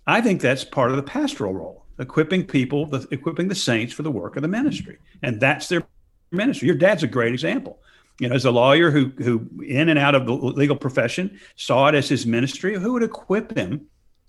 I 0.06 0.20
think 0.20 0.40
that's 0.40 0.64
part 0.64 0.90
of 0.90 0.96
the 0.96 1.02
pastoral 1.02 1.54
role 1.54 1.81
equipping 1.98 2.44
people, 2.46 2.86
the, 2.86 3.06
equipping 3.10 3.48
the 3.48 3.54
saints 3.54 3.92
for 3.92 4.02
the 4.02 4.10
work 4.10 4.36
of 4.36 4.42
the 4.42 4.48
ministry, 4.48 4.98
and 5.22 5.40
that's 5.40 5.68
their 5.68 5.82
ministry. 6.30 6.66
Your 6.66 6.76
dad's 6.76 7.02
a 7.02 7.06
great 7.06 7.32
example. 7.32 7.78
You 8.20 8.28
know, 8.28 8.34
as 8.34 8.44
a 8.44 8.50
lawyer 8.50 8.90
who 8.90 9.12
who 9.18 9.48
in 9.66 9.88
and 9.88 9.98
out 9.98 10.14
of 10.14 10.26
the 10.26 10.32
legal 10.32 10.76
profession 10.76 11.40
saw 11.56 11.88
it 11.88 11.94
as 11.94 12.08
his 12.08 12.26
ministry, 12.26 12.74
who 12.74 12.92
would 12.92 13.02
equip 13.02 13.56
him 13.56 13.86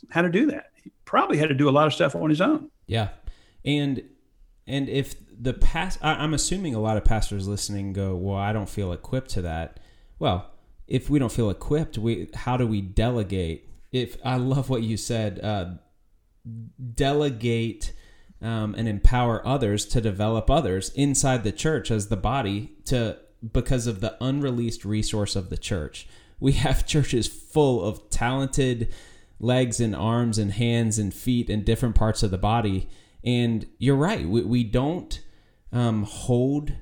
how 0.10 0.22
to 0.22 0.30
do 0.30 0.48
that? 0.48 0.72
He 0.84 0.92
probably 1.06 1.38
had 1.38 1.50
to 1.50 1.56
do 1.56 1.70
a 1.70 1.72
lot 1.72 1.88
of 1.88 1.94
stuff 1.94 2.16
on 2.16 2.30
his 2.30 2.42
own. 2.42 2.70
Yeah, 2.88 3.10
and 3.66 4.04
and 4.66 4.90
if 4.90 5.16
the 5.40 5.54
past, 5.54 6.00
I'm 6.02 6.34
assuming 6.34 6.74
a 6.76 6.80
lot 6.80 6.98
of 6.98 7.04
pastors 7.04 7.48
listening 7.48 7.94
go, 7.94 8.16
well, 8.16 8.38
I 8.38 8.54
don't 8.54 8.70
feel 8.70 8.94
equipped 8.94 9.32
to 9.32 9.42
that. 9.42 9.80
Well, 10.20 10.52
if 10.88 11.10
we 11.10 11.20
don't 11.20 11.32
feel 11.32 11.50
equipped, 11.50 11.98
we 11.98 12.30
how 12.34 12.58
do 12.58 12.66
we 12.66 12.82
delegate? 12.82 13.70
If 13.92 14.18
I 14.24 14.38
love 14.38 14.70
what 14.70 14.84
you 14.84 14.98
said, 14.98 15.40
uh, 15.44 15.66
delegate 16.94 17.94
um, 18.42 18.76
and 18.76 18.88
empower 18.88 19.46
others 19.48 19.86
to 19.86 20.02
develop 20.02 20.50
others 20.50 20.90
inside 20.90 21.44
the 21.44 21.52
church 21.52 21.90
as 21.90 22.08
the 22.08 22.18
body 22.18 22.74
to 22.86 23.18
because 23.52 23.88
of 23.88 24.00
the 24.00 24.18
unreleased 24.22 24.86
resource 24.86 25.36
of 25.36 25.50
the 25.50 25.58
church. 25.58 26.08
We 26.40 26.54
have 26.54 26.86
churches 26.88 27.28
full 27.28 27.84
of 27.84 28.10
talented 28.10 28.94
legs 29.40 29.80
and 29.80 29.96
arms 29.96 30.38
and 30.38 30.54
hands 30.54 30.98
and 30.98 31.14
feet 31.14 31.50
and 31.50 31.66
different 31.66 31.96
parts 31.96 32.24
of 32.24 32.32
the 32.32 32.38
body. 32.38 32.90
And 33.24 33.68
you're 33.78 33.96
right, 33.96 34.28
we, 34.28 34.42
we 34.44 34.64
don't 34.64 35.22
um, 35.72 36.04
hold 36.04 36.74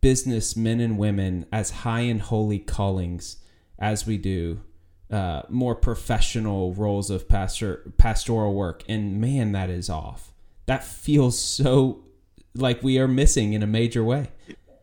businessmen 0.00 0.80
and 0.80 0.98
women 0.98 1.46
as 1.50 1.70
high 1.70 2.00
and 2.00 2.20
holy 2.20 2.58
callings 2.58 3.36
as 3.78 4.06
we 4.06 4.18
do 4.18 4.60
uh, 5.10 5.42
more 5.48 5.74
professional 5.74 6.72
roles 6.74 7.10
of 7.10 7.28
pastor 7.28 7.92
pastoral 7.96 8.54
work, 8.54 8.82
and 8.88 9.20
man, 9.20 9.52
that 9.52 9.70
is 9.70 9.90
off. 9.90 10.32
That 10.66 10.84
feels 10.84 11.38
so 11.38 12.04
like 12.54 12.82
we 12.82 12.98
are 12.98 13.08
missing 13.08 13.52
in 13.52 13.62
a 13.62 13.66
major 13.66 14.04
way. 14.04 14.28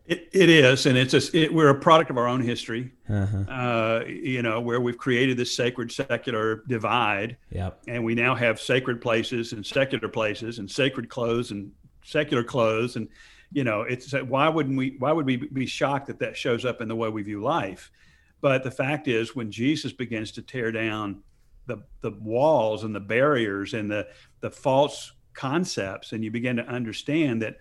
It, 0.06 0.28
it 0.32 0.48
is, 0.48 0.86
and 0.86 0.96
it's 0.96 1.12
a, 1.12 1.36
it, 1.36 1.52
we're 1.52 1.68
a 1.68 1.78
product 1.78 2.10
of 2.10 2.16
our 2.16 2.26
own 2.26 2.40
history. 2.40 2.92
Uh-huh. 3.10 3.38
Uh, 3.50 4.04
you 4.06 4.40
know, 4.40 4.60
where 4.60 4.80
we've 4.80 4.96
created 4.96 5.36
this 5.36 5.54
sacred 5.54 5.92
secular 5.92 6.62
divide. 6.66 7.36
Yep. 7.50 7.82
And 7.88 8.04
we 8.04 8.14
now 8.14 8.34
have 8.34 8.58
sacred 8.58 9.02
places 9.02 9.52
and 9.52 9.64
secular 9.64 10.08
places, 10.08 10.58
and 10.58 10.70
sacred 10.70 11.08
clothes 11.10 11.50
and 11.50 11.72
secular 12.04 12.42
clothes, 12.42 12.96
and 12.96 13.08
you 13.52 13.64
know, 13.64 13.82
it's 13.82 14.12
why 14.12 14.48
wouldn't 14.48 14.76
we? 14.76 14.96
Why 14.98 15.12
would 15.12 15.26
we 15.26 15.36
be 15.36 15.66
shocked 15.66 16.06
that 16.08 16.18
that 16.18 16.36
shows 16.36 16.64
up 16.64 16.80
in 16.80 16.88
the 16.88 16.96
way 16.96 17.08
we 17.08 17.22
view 17.22 17.42
life? 17.42 17.90
But 18.40 18.62
the 18.62 18.70
fact 18.70 19.08
is, 19.08 19.34
when 19.34 19.50
Jesus 19.50 19.92
begins 19.92 20.30
to 20.32 20.42
tear 20.42 20.70
down 20.70 21.22
the, 21.66 21.78
the 22.00 22.12
walls 22.12 22.84
and 22.84 22.94
the 22.94 23.00
barriers 23.00 23.74
and 23.74 23.90
the, 23.90 24.08
the 24.40 24.50
false 24.50 25.12
concepts 25.34 26.12
and 26.12 26.24
you 26.24 26.30
begin 26.30 26.56
to 26.56 26.66
understand 26.66 27.42
that 27.42 27.58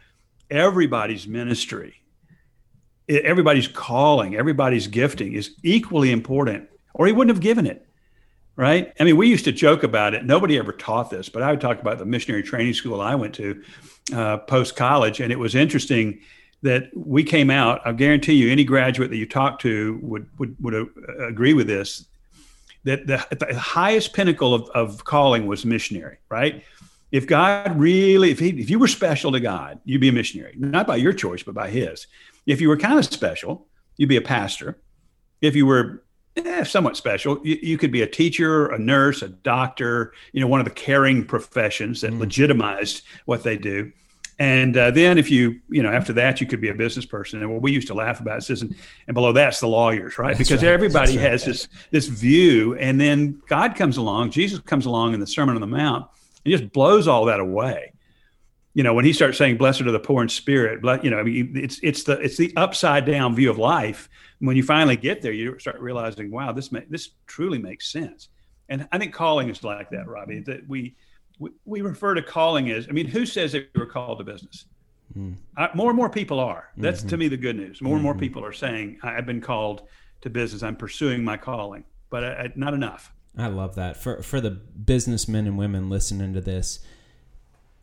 everybody's 0.50 1.28
ministry, 1.28 2.02
everybody's 3.10 3.68
calling, 3.68 4.36
everybody's 4.36 4.88
gifting 4.88 5.34
is 5.34 5.56
equally 5.64 6.12
important, 6.12 6.70
or 6.94 7.06
he 7.06 7.14
wouldn't 7.14 7.36
have 7.36 7.44
given 7.44 7.68
it. 7.68 7.84
Right. 8.56 8.92
I 9.00 9.04
mean, 9.04 9.18
we 9.18 9.28
used 9.28 9.46
to 9.46 9.52
joke 9.52 9.84
about 9.84 10.16
it. 10.16 10.26
Nobody 10.26 10.58
ever 10.58 10.72
taught 10.72 11.12
this, 11.12 11.30
but 11.30 11.44
I 11.44 11.52
would 11.52 11.62
talk 11.62 11.80
about 11.80 12.00
the 12.00 12.06
missionary 12.06 12.42
training 12.42 12.74
school 12.74 13.00
I 13.00 13.14
went 13.14 13.36
to 13.36 13.62
uh, 14.12 14.38
post 14.38 14.76
college. 14.76 15.20
And 15.20 15.32
it 15.32 15.38
was 15.38 15.54
interesting 15.54 16.22
that 16.64 16.90
we 16.96 17.24
came 17.24 17.50
out. 17.50 17.82
I 17.86 17.92
guarantee 17.92 18.34
you, 18.34 18.52
any 18.52 18.64
graduate 18.64 19.10
that 19.10 19.18
you 19.18 19.28
talk 19.28 19.60
to 19.60 20.00
would, 20.02 20.28
would, 20.40 20.56
would 20.60 20.74
uh, 20.74 21.28
agree 21.28 21.54
with 21.54 21.68
this 21.68 22.06
that 22.88 23.06
the, 23.06 23.36
the 23.36 23.60
highest 23.60 24.14
pinnacle 24.14 24.54
of, 24.54 24.70
of 24.70 25.04
calling 25.04 25.46
was 25.46 25.66
missionary, 25.66 26.18
right? 26.30 26.64
If 27.12 27.28
God 27.28 27.78
really, 27.78 28.32
if 28.32 28.40
he, 28.40 28.50
if 28.50 28.70
you 28.70 28.80
were 28.80 28.88
special 28.88 29.32
to 29.34 29.40
God, 29.40 29.80
you'd 29.84 30.02
be 30.02 30.10
a 30.10 30.14
missionary, 30.14 30.54
not 30.58 30.88
by 30.88 30.96
your 30.96 31.14
choice, 31.14 31.44
but 31.44 31.54
by 31.54 31.70
His. 31.70 32.08
If 32.46 32.62
you 32.62 32.70
were 32.70 32.78
kind 32.78 32.98
of 32.98 33.06
special, 33.06 33.68
you'd 33.98 34.10
be 34.10 34.18
a 34.18 34.22
pastor. 34.22 34.78
If 35.42 35.56
you 35.56 35.66
were 35.66 36.04
eh, 36.38 36.64
somewhat 36.64 36.98
special, 36.98 37.40
you, 37.44 37.58
you, 37.62 37.78
could 37.78 37.92
be 37.92 38.02
a 38.02 38.08
teacher, 38.08 38.68
a 38.68 38.80
nurse, 38.80 39.22
a 39.22 39.30
doctor. 39.30 40.14
You 40.32 40.42
know, 40.42 40.48
one 40.48 40.60
of 40.60 40.66
the 40.66 40.72
caring 40.72 41.26
professions 41.26 42.02
that 42.02 42.12
mm. 42.12 42.20
legitimized 42.20 43.04
what 43.26 43.44
they 43.44 43.58
do. 43.58 43.92
And 44.40 44.78
uh, 44.78 44.92
then 44.92 45.18
if 45.18 45.32
you, 45.32 45.60
you 45.68 45.82
know, 45.82 45.92
after 45.92 46.14
that, 46.14 46.40
you 46.40 46.46
could 46.46 46.62
be 46.62 46.70
a 46.70 46.74
business 46.74 47.06
person. 47.06 47.42
And 47.42 47.52
what 47.52 47.62
we 47.64 47.72
used 47.72 47.88
to 47.88 47.96
laugh 47.96 48.20
about 48.20 48.48
is, 48.50 48.62
and, 48.62 48.76
and 49.08 49.16
below 49.16 49.32
that's 49.32 49.60
the 49.60 49.68
lawyers, 49.68 50.20
right? 50.20 50.38
That's 50.38 50.50
because 50.50 50.64
right. 50.64 50.72
everybody 50.72 51.18
has 51.18 51.44
this 51.44 51.68
this 51.90 52.08
view. 52.08 52.76
And 52.76 53.02
then 53.02 53.42
God 53.48 53.76
comes 53.76 53.98
along, 53.98 54.32
Jesus 54.32 54.60
comes 54.60 54.86
along 54.86 55.16
in 55.16 55.20
the 55.20 55.28
Sermon 55.28 55.56
on 55.56 55.62
the 55.62 55.68
Mount, 55.68 56.08
and 56.46 56.52
just 56.52 56.72
blows 56.72 57.08
all 57.08 57.26
that 57.26 57.40
away. 57.40 57.94
You 58.76 58.84
know, 58.84 58.94
when 58.94 59.06
he 59.06 59.14
starts 59.14 59.40
saying, 59.40 59.58
"Blessed 59.58 59.82
are 59.82 59.92
the 59.92 60.00
poor 60.00 60.22
in 60.22 60.30
spirit," 60.30 60.84
you 61.04 61.10
know, 61.10 61.18
I 61.18 61.24
mean, 61.24 61.54
it's 61.56 61.80
it's 61.82 62.04
the 62.04 62.20
it's 62.20 62.38
the 62.38 62.54
upside 62.56 63.06
down 63.06 63.36
view 63.36 63.50
of 63.50 63.58
life. 63.58 64.08
When 64.38 64.56
you 64.56 64.62
finally 64.62 64.98
get 64.98 65.24
there, 65.24 65.32
you 65.32 65.58
start 65.58 65.80
realizing, 65.80 66.30
"Wow, 66.30 66.52
this 66.52 66.72
may, 66.72 66.86
this 66.88 67.10
truly 67.26 67.58
makes 67.58 67.92
sense." 67.92 68.30
And 68.70 68.88
I 68.92 69.00
think 69.00 69.16
calling 69.16 69.50
is 69.50 69.64
like 69.64 69.90
that, 69.90 70.08
Robbie. 70.08 70.42
That 70.42 70.70
we 70.70 70.96
we, 71.40 71.52
we 71.66 71.82
refer 71.82 72.14
to 72.14 72.22
calling 72.22 72.70
as, 72.72 72.88
I 72.88 72.92
mean, 72.92 73.08
who 73.08 73.26
says 73.26 73.52
they 73.52 73.68
were 73.76 73.86
called 73.86 74.20
to 74.20 74.24
business? 74.24 74.66
Mm. 75.18 75.36
I, 75.56 75.70
more 75.74 75.90
and 75.90 75.98
more 75.98 76.10
people 76.10 76.40
are. 76.40 76.70
That's 76.78 77.00
mm-hmm. 77.00 77.10
to 77.10 77.18
me 77.18 77.28
the 77.28 77.38
good 77.38 77.56
news. 77.56 77.82
More 77.82 77.92
mm-hmm. 77.92 77.96
and 77.96 78.04
more 78.04 78.14
mm-hmm. 78.14 78.20
people 78.20 78.46
are 78.46 78.54
saying, 78.54 79.00
I've 79.04 79.26
been 79.26 79.42
called 79.42 79.84
to 80.22 80.30
business. 80.30 80.64
I'm 80.64 80.76
pursuing 80.76 81.24
my 81.24 81.38
calling, 81.38 81.84
but 82.10 82.24
I, 82.24 82.28
I, 82.28 82.54
not 82.56 82.74
enough. 82.74 83.14
I 83.38 83.48
love 83.48 83.76
that. 83.76 83.98
For, 83.98 84.22
for 84.24 84.42
the 84.42 84.52
businessmen 84.52 85.46
and 85.46 85.58
women 85.58 85.90
listening 85.90 86.34
to 86.34 86.42
this, 86.42 86.80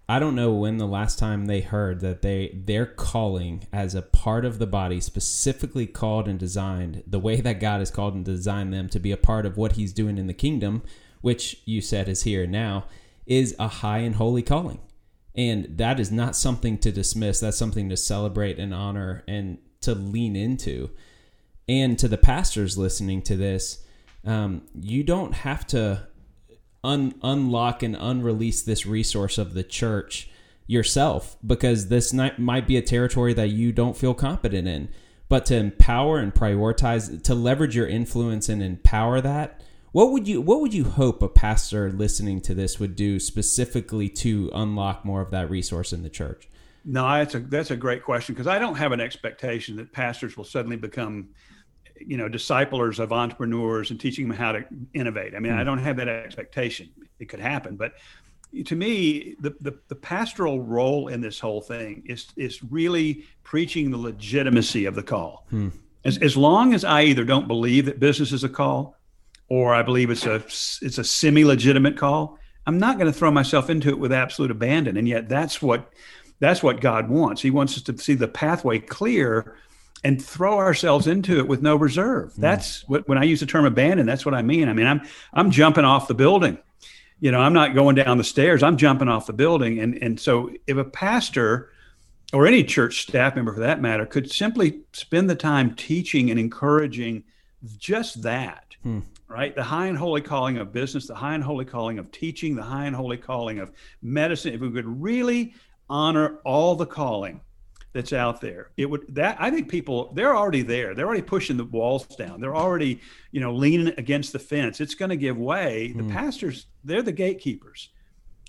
I 0.06 0.18
don't 0.18 0.34
know 0.34 0.52
when 0.52 0.76
the 0.76 0.86
last 0.86 1.18
time 1.18 1.46
they 1.46 1.62
heard 1.62 2.00
that 2.00 2.20
they 2.20 2.60
their 2.62 2.84
calling 2.84 3.66
as 3.72 3.94
a 3.94 4.02
part 4.02 4.44
of 4.44 4.58
the 4.58 4.66
body 4.66 5.00
specifically 5.00 5.86
called 5.86 6.28
and 6.28 6.38
designed 6.38 7.04
the 7.06 7.18
way 7.18 7.40
that 7.40 7.58
God 7.58 7.78
has 7.78 7.90
called 7.90 8.14
and 8.14 8.24
designed 8.24 8.72
them 8.72 8.90
to 8.90 8.98
be 8.98 9.12
a 9.12 9.16
part 9.16 9.46
of 9.46 9.56
what 9.56 9.72
he's 9.72 9.94
doing 9.94 10.18
in 10.18 10.26
the 10.26 10.34
kingdom, 10.34 10.82
which 11.22 11.62
you 11.64 11.80
said 11.80 12.06
is 12.08 12.24
here 12.24 12.46
now 12.46 12.84
is 13.26 13.54
a 13.58 13.68
high 13.68 13.98
and 13.98 14.16
holy 14.16 14.42
calling. 14.42 14.80
And 15.34 15.78
that 15.78 15.98
is 15.98 16.12
not 16.12 16.36
something 16.36 16.78
to 16.78 16.92
dismiss. 16.92 17.40
That's 17.40 17.56
something 17.56 17.88
to 17.88 17.96
celebrate 17.96 18.58
and 18.58 18.72
honor 18.72 19.24
and 19.26 19.58
to 19.80 19.94
lean 19.94 20.36
into. 20.36 20.90
And 21.68 21.98
to 21.98 22.08
the 22.08 22.18
pastors 22.18 22.78
listening 22.78 23.22
to 23.22 23.36
this, 23.36 23.84
um, 24.24 24.62
you 24.78 25.02
don't 25.02 25.34
have 25.34 25.66
to 25.68 26.06
un- 26.84 27.14
unlock 27.22 27.82
and 27.82 27.96
unrelease 27.98 28.62
this 28.62 28.86
resource 28.86 29.38
of 29.38 29.54
the 29.54 29.64
church 29.64 30.30
yourself 30.66 31.36
because 31.44 31.88
this 31.88 32.12
might 32.12 32.66
be 32.66 32.76
a 32.76 32.82
territory 32.82 33.34
that 33.34 33.48
you 33.48 33.72
don't 33.72 33.96
feel 33.96 34.14
competent 34.14 34.68
in. 34.68 34.88
But 35.28 35.46
to 35.46 35.56
empower 35.56 36.18
and 36.18 36.34
prioritize, 36.34 37.22
to 37.24 37.34
leverage 37.34 37.74
your 37.74 37.88
influence 37.88 38.48
and 38.48 38.62
empower 38.62 39.20
that 39.22 39.60
what 39.94 40.10
would 40.10 40.26
you 40.26 40.40
What 40.40 40.60
would 40.60 40.74
you 40.74 40.82
hope 40.82 41.22
a 41.22 41.28
pastor 41.28 41.92
listening 41.92 42.40
to 42.42 42.54
this 42.54 42.80
would 42.80 42.96
do 42.96 43.20
specifically 43.20 44.08
to 44.08 44.50
unlock 44.52 45.04
more 45.04 45.20
of 45.20 45.30
that 45.30 45.48
resource 45.48 45.92
in 45.92 46.02
the 46.02 46.10
church? 46.10 46.48
No, 46.84 47.08
that's 47.08 47.36
a 47.36 47.38
that's 47.38 47.70
a 47.70 47.76
great 47.76 48.02
question 48.02 48.34
because 48.34 48.48
I 48.48 48.58
don't 48.58 48.74
have 48.74 48.90
an 48.90 49.00
expectation 49.00 49.76
that 49.76 49.92
pastors 49.92 50.36
will 50.36 50.42
suddenly 50.42 50.76
become, 50.76 51.28
you 51.96 52.16
know, 52.16 52.28
disciplers 52.28 52.98
of 52.98 53.12
entrepreneurs 53.12 53.92
and 53.92 54.00
teaching 54.00 54.26
them 54.26 54.36
how 54.36 54.50
to 54.50 54.64
innovate. 54.94 55.32
I 55.32 55.38
mean, 55.38 55.52
mm. 55.52 55.58
I 55.58 55.60
hmm. 55.60 55.66
don't 55.66 55.78
have 55.78 55.96
that 55.98 56.08
expectation. 56.08 56.90
It 57.20 57.26
could 57.26 57.38
happen, 57.38 57.76
but 57.76 57.92
to 58.66 58.74
me, 58.74 59.36
the, 59.38 59.54
the, 59.60 59.78
the, 59.86 59.94
pastoral 59.94 60.60
role 60.60 61.06
in 61.06 61.20
this 61.20 61.38
whole 61.38 61.60
thing 61.60 62.02
is 62.06 62.26
is 62.36 62.64
really 62.64 63.26
preaching 63.44 63.92
the 63.92 63.98
legitimacy 63.98 64.86
of 64.86 64.96
the 64.96 65.04
call. 65.04 65.46
Hmm. 65.50 65.68
As, 66.04 66.18
as 66.18 66.36
long 66.36 66.74
as 66.74 66.84
I 66.84 67.02
either 67.04 67.22
don't 67.22 67.46
believe 67.46 67.86
that 67.86 68.00
business 68.00 68.32
is 68.32 68.42
a 68.42 68.48
call 68.48 68.96
or 69.48 69.74
I 69.74 69.82
believe 69.82 70.10
it's 70.10 70.26
a 70.26 70.36
it's 70.36 70.98
a 70.98 71.04
semi-legitimate 71.04 71.96
call, 71.96 72.38
I'm 72.66 72.78
not 72.78 72.98
going 72.98 73.12
to 73.12 73.18
throw 73.18 73.30
myself 73.30 73.68
into 73.68 73.88
it 73.90 73.98
with 73.98 74.12
absolute 74.12 74.50
abandon. 74.50 74.96
And 74.96 75.08
yet 75.08 75.28
that's 75.28 75.60
what 75.60 75.92
that's 76.40 76.62
what 76.62 76.80
God 76.80 77.08
wants. 77.08 77.42
He 77.42 77.50
wants 77.50 77.76
us 77.76 77.82
to 77.84 77.98
see 77.98 78.14
the 78.14 78.28
pathway 78.28 78.78
clear 78.78 79.56
and 80.02 80.22
throw 80.22 80.58
ourselves 80.58 81.06
into 81.06 81.38
it 81.38 81.48
with 81.48 81.62
no 81.62 81.76
reserve. 81.76 82.32
Mm. 82.32 82.40
That's 82.40 82.86
what 82.88 83.08
when 83.08 83.18
I 83.18 83.24
use 83.24 83.40
the 83.40 83.46
term 83.46 83.64
abandon, 83.64 84.06
that's 84.06 84.26
what 84.26 84.34
I 84.34 84.42
mean. 84.42 84.68
I 84.68 84.72
mean, 84.72 84.86
I'm 84.86 85.02
I'm 85.32 85.50
jumping 85.50 85.84
off 85.84 86.08
the 86.08 86.14
building. 86.14 86.58
You 87.20 87.30
know, 87.30 87.40
I'm 87.40 87.52
not 87.54 87.74
going 87.74 87.96
down 87.96 88.18
the 88.18 88.24
stairs. 88.24 88.62
I'm 88.62 88.76
jumping 88.76 89.08
off 89.08 89.26
the 89.26 89.32
building. 89.32 89.78
And 89.78 90.02
and 90.02 90.18
so 90.18 90.50
if 90.66 90.76
a 90.76 90.84
pastor 90.84 91.70
or 92.32 92.46
any 92.46 92.64
church 92.64 93.02
staff 93.02 93.36
member 93.36 93.52
for 93.52 93.60
that 93.60 93.80
matter 93.80 94.06
could 94.06 94.30
simply 94.30 94.80
spend 94.92 95.30
the 95.30 95.36
time 95.36 95.74
teaching 95.74 96.30
and 96.30 96.40
encouraging 96.40 97.24
just 97.78 98.22
that. 98.22 98.74
Hmm 98.82 99.00
right? 99.34 99.56
The 99.56 99.64
high 99.64 99.88
and 99.88 99.98
holy 99.98 100.20
calling 100.20 100.58
of 100.58 100.72
business, 100.72 101.08
the 101.08 101.14
high 101.16 101.34
and 101.34 101.42
holy 101.42 101.64
calling 101.64 101.98
of 101.98 102.12
teaching, 102.12 102.54
the 102.54 102.62
high 102.62 102.86
and 102.86 102.94
holy 102.94 103.16
calling 103.16 103.58
of 103.58 103.72
medicine. 104.00 104.54
If 104.54 104.60
we 104.60 104.70
could 104.70 104.86
really 104.86 105.54
honor 105.90 106.38
all 106.44 106.76
the 106.76 106.86
calling 106.86 107.40
that's 107.92 108.12
out 108.12 108.40
there, 108.40 108.70
it 108.76 108.88
would 108.88 109.12
that 109.16 109.36
I 109.40 109.50
think 109.50 109.68
people 109.68 110.12
they're 110.14 110.36
already 110.36 110.62
there. 110.62 110.94
They're 110.94 111.06
already 111.06 111.22
pushing 111.22 111.56
the 111.56 111.64
walls 111.64 112.06
down. 112.06 112.40
They're 112.40 112.54
already, 112.54 113.00
you 113.32 113.40
know, 113.40 113.52
leaning 113.52 113.92
against 113.98 114.32
the 114.32 114.38
fence. 114.38 114.80
It's 114.80 114.94
going 114.94 115.08
to 115.08 115.16
give 115.16 115.36
way. 115.36 115.92
Mm. 115.92 115.96
The 115.96 116.02
hmm. 116.04 116.12
pastors, 116.12 116.66
they're 116.84 117.02
the 117.02 117.10
gatekeepers. 117.10 117.88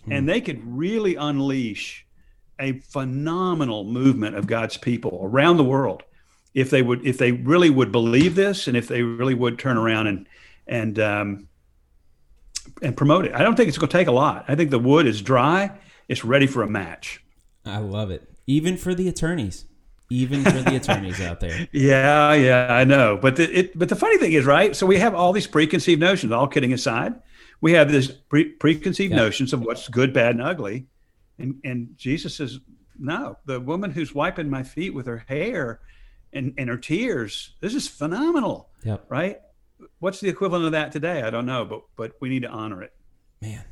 Mm. 0.07 0.17
And 0.17 0.29
they 0.29 0.39
could 0.39 0.61
really 0.63 1.15
unleash 1.15 2.05
a 2.59 2.73
phenomenal 2.73 3.85
movement 3.85 4.35
of 4.35 4.45
God's 4.45 4.77
people 4.77 5.21
around 5.23 5.57
the 5.57 5.63
world 5.63 6.03
if 6.53 6.69
they 6.69 6.83
would 6.83 7.03
if 7.03 7.17
they 7.17 7.31
really 7.31 7.71
would 7.71 7.91
believe 7.91 8.35
this 8.35 8.67
and 8.67 8.77
if 8.77 8.87
they 8.87 9.01
really 9.01 9.33
would 9.33 9.57
turn 9.57 9.77
around 9.77 10.05
and 10.05 10.27
and 10.67 10.99
um, 10.99 11.47
and 12.81 12.95
promote 12.95 13.25
it. 13.25 13.33
I 13.33 13.43
don't 13.43 13.55
think 13.55 13.69
it's 13.69 13.77
going 13.77 13.89
to 13.89 13.97
take 13.97 14.07
a 14.07 14.11
lot. 14.11 14.45
I 14.47 14.55
think 14.55 14.71
the 14.71 14.79
wood 14.79 15.07
is 15.07 15.21
dry. 15.21 15.71
It's 16.07 16.25
ready 16.25 16.47
for 16.47 16.63
a 16.63 16.69
match. 16.69 17.23
I 17.65 17.77
love 17.77 18.11
it. 18.11 18.29
Even 18.47 18.77
for 18.77 18.93
the 18.93 19.07
attorneys. 19.07 19.65
Even 20.11 20.43
for 20.43 20.51
the 20.51 20.75
attorneys 20.75 21.19
out 21.19 21.39
there. 21.39 21.67
Yeah, 21.73 22.33
yeah, 22.33 22.67
I 22.69 22.83
know. 22.83 23.17
But 23.19 23.37
the, 23.37 23.59
it, 23.59 23.77
but 23.77 23.89
the 23.89 23.95
funny 23.95 24.17
thing 24.17 24.33
is, 24.33 24.45
right? 24.45 24.75
So 24.75 24.85
we 24.85 24.99
have 24.99 25.15
all 25.15 25.33
these 25.33 25.47
preconceived 25.47 25.99
notions. 25.99 26.31
All 26.31 26.47
kidding 26.47 26.73
aside, 26.73 27.15
we 27.59 27.73
have 27.73 27.91
this 27.91 28.11
pre- 28.11 28.51
preconceived 28.51 29.11
yeah. 29.11 29.17
notions 29.17 29.51
of 29.51 29.61
what's 29.61 29.89
good, 29.89 30.13
bad, 30.13 30.35
and 30.35 30.43
ugly, 30.43 30.85
and 31.39 31.59
and 31.63 31.89
Jesus 31.97 32.35
says, 32.35 32.59
no. 32.99 33.37
The 33.45 33.59
woman 33.59 33.91
who's 33.91 34.13
wiping 34.13 34.49
my 34.49 34.61
feet 34.61 34.93
with 34.93 35.07
her 35.07 35.25
hair 35.27 35.79
and 36.31 36.53
and 36.57 36.69
her 36.69 36.77
tears. 36.77 37.55
This 37.59 37.73
is 37.73 37.87
phenomenal. 37.87 38.69
Yep. 38.83 39.05
Right 39.09 39.39
what's 39.99 40.19
the 40.19 40.29
equivalent 40.29 40.65
of 40.65 40.71
that 40.73 40.91
today? 40.91 41.21
I 41.21 41.29
don't 41.29 41.45
know, 41.45 41.65
but 41.65 41.81
but 41.95 42.13
we 42.19 42.29
need 42.29 42.43
to 42.43 42.49
honor 42.49 42.81
it. 42.83 42.93
Man. 43.41 43.63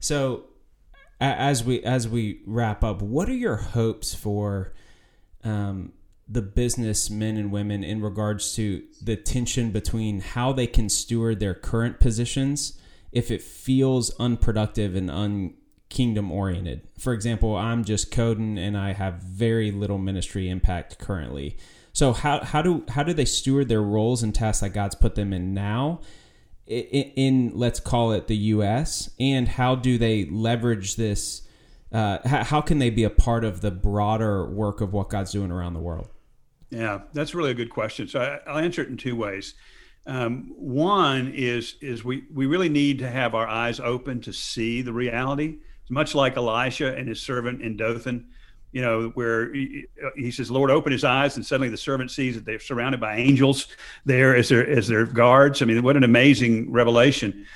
So 0.00 0.46
as 1.20 1.62
we 1.62 1.82
as 1.82 2.08
we 2.08 2.40
wrap 2.46 2.82
up, 2.82 3.02
what 3.02 3.28
are 3.28 3.34
your 3.34 3.56
hopes 3.56 4.14
for 4.14 4.74
um, 5.44 5.92
the 6.28 6.42
business 6.42 7.10
men 7.10 7.36
and 7.36 7.52
women 7.52 7.84
in 7.84 8.00
regards 8.00 8.54
to 8.56 8.82
the 9.02 9.16
tension 9.16 9.70
between 9.70 10.20
how 10.20 10.52
they 10.52 10.66
can 10.66 10.88
steward 10.88 11.40
their 11.40 11.54
current 11.54 12.00
positions 12.00 12.78
if 13.12 13.30
it 13.30 13.42
feels 13.42 14.10
unproductive 14.18 14.94
and 14.96 15.10
un 15.10 15.54
kingdom 15.90 16.32
oriented. 16.32 16.88
For 16.98 17.12
example, 17.12 17.54
I'm 17.54 17.84
just 17.84 18.10
coding 18.10 18.58
and 18.58 18.78
I 18.78 18.94
have 18.94 19.22
very 19.22 19.70
little 19.70 19.98
ministry 19.98 20.48
impact 20.48 20.98
currently. 20.98 21.58
So 21.92 22.12
how 22.12 22.42
how 22.42 22.62
do 22.62 22.84
how 22.88 23.02
do 23.02 23.12
they 23.12 23.24
steward 23.24 23.68
their 23.68 23.82
roles 23.82 24.22
and 24.22 24.34
tasks 24.34 24.60
that 24.60 24.70
God's 24.70 24.94
put 24.94 25.14
them 25.14 25.32
in 25.32 25.54
now? 25.54 26.00
In, 26.66 27.12
in 27.16 27.52
let's 27.54 27.80
call 27.80 28.12
it 28.12 28.28
the 28.28 28.36
U.S. 28.36 29.10
and 29.20 29.46
how 29.46 29.74
do 29.74 29.98
they 29.98 30.24
leverage 30.26 30.96
this? 30.96 31.42
Uh, 31.92 32.18
how, 32.26 32.44
how 32.44 32.60
can 32.62 32.78
they 32.78 32.88
be 32.88 33.04
a 33.04 33.10
part 33.10 33.44
of 33.44 33.60
the 33.60 33.70
broader 33.70 34.48
work 34.50 34.80
of 34.80 34.94
what 34.94 35.10
God's 35.10 35.32
doing 35.32 35.50
around 35.50 35.74
the 35.74 35.80
world? 35.80 36.08
Yeah, 36.70 37.00
that's 37.12 37.34
really 37.34 37.50
a 37.50 37.54
good 37.54 37.68
question. 37.68 38.08
So 38.08 38.20
I, 38.20 38.50
I'll 38.50 38.58
answer 38.58 38.80
it 38.80 38.88
in 38.88 38.96
two 38.96 39.14
ways. 39.14 39.54
Um, 40.06 40.52
one 40.56 41.32
is 41.34 41.76
is 41.82 42.02
we 42.02 42.24
we 42.32 42.46
really 42.46 42.70
need 42.70 42.98
to 43.00 43.10
have 43.10 43.34
our 43.34 43.46
eyes 43.46 43.78
open 43.78 44.20
to 44.22 44.32
see 44.32 44.80
the 44.80 44.92
reality. 44.92 45.58
As 45.84 45.90
much 45.90 46.14
like 46.14 46.36
Elisha 46.36 46.96
and 46.96 47.08
his 47.08 47.20
servant 47.20 47.60
in 47.60 47.76
Dothan, 47.76 48.30
you 48.72 48.80
know, 48.80 49.10
where 49.10 49.52
he, 49.52 49.84
he, 50.16 50.30
says, 50.30 50.50
Lord, 50.50 50.70
open 50.70 50.92
his 50.92 51.04
eyes, 51.04 51.36
and 51.36 51.44
suddenly 51.44 51.68
the 51.68 51.76
servant 51.76 52.10
sees 52.10 52.34
that 52.34 52.46
they're 52.46 52.58
surrounded 52.58 53.00
by 53.00 53.16
angels 53.16 53.68
there 54.06 54.34
as 54.34 54.48
their, 54.48 54.66
as 54.66 54.88
their 54.88 55.04
guards. 55.04 55.60
I 55.60 55.66
mean, 55.66 55.82
what 55.82 55.96
an 55.96 56.04
amazing 56.04 56.72
revelation. 56.72 57.46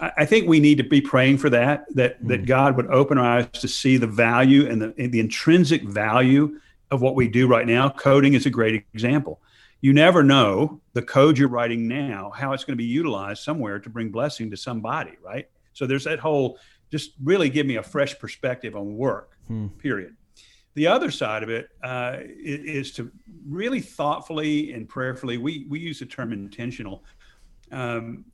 I, 0.00 0.12
I 0.18 0.24
think 0.24 0.48
we 0.48 0.58
need 0.58 0.78
to 0.78 0.84
be 0.84 1.00
praying 1.00 1.38
for 1.38 1.50
that, 1.50 1.86
that, 1.94 2.22
mm. 2.22 2.28
that 2.28 2.46
God 2.46 2.76
would 2.76 2.88
open 2.88 3.16
our 3.16 3.38
eyes 3.38 3.48
to 3.60 3.68
see 3.68 3.96
the 3.96 4.08
value 4.08 4.68
and 4.68 4.82
the, 4.82 4.94
and 4.98 5.12
the 5.12 5.20
intrinsic 5.20 5.82
value 5.82 6.60
of 6.90 7.00
what 7.00 7.14
we 7.14 7.28
do 7.28 7.46
right 7.46 7.66
now. 7.66 7.88
Coding 7.88 8.34
is 8.34 8.44
a 8.46 8.50
great 8.50 8.84
example. 8.92 9.40
You 9.80 9.92
never 9.92 10.24
know 10.24 10.80
the 10.94 11.02
code 11.02 11.38
you're 11.38 11.48
writing 11.48 11.86
now, 11.86 12.32
how 12.34 12.52
it's 12.52 12.64
going 12.64 12.72
to 12.72 12.82
be 12.82 12.84
utilized 12.84 13.42
somewhere 13.42 13.78
to 13.78 13.88
bring 13.88 14.10
blessing 14.10 14.50
to 14.50 14.56
somebody, 14.56 15.12
right? 15.22 15.48
So 15.74 15.86
there's 15.86 16.04
that 16.04 16.18
whole 16.18 16.58
just 16.90 17.12
really 17.22 17.50
give 17.50 17.66
me 17.66 17.76
a 17.76 17.82
fresh 17.82 18.18
perspective 18.18 18.74
on 18.74 18.96
work, 18.96 19.36
hmm. 19.46 19.66
period. 19.78 20.16
The 20.76 20.86
other 20.86 21.10
side 21.10 21.42
of 21.42 21.48
it 21.48 21.70
uh, 21.82 22.18
is 22.20 22.92
to 22.92 23.10
really 23.48 23.80
thoughtfully 23.80 24.74
and 24.74 24.86
prayerfully, 24.86 25.38
we, 25.38 25.66
we 25.70 25.80
use 25.80 26.00
the 26.00 26.06
term 26.06 26.34
intentional, 26.34 27.02
um, 27.72 28.26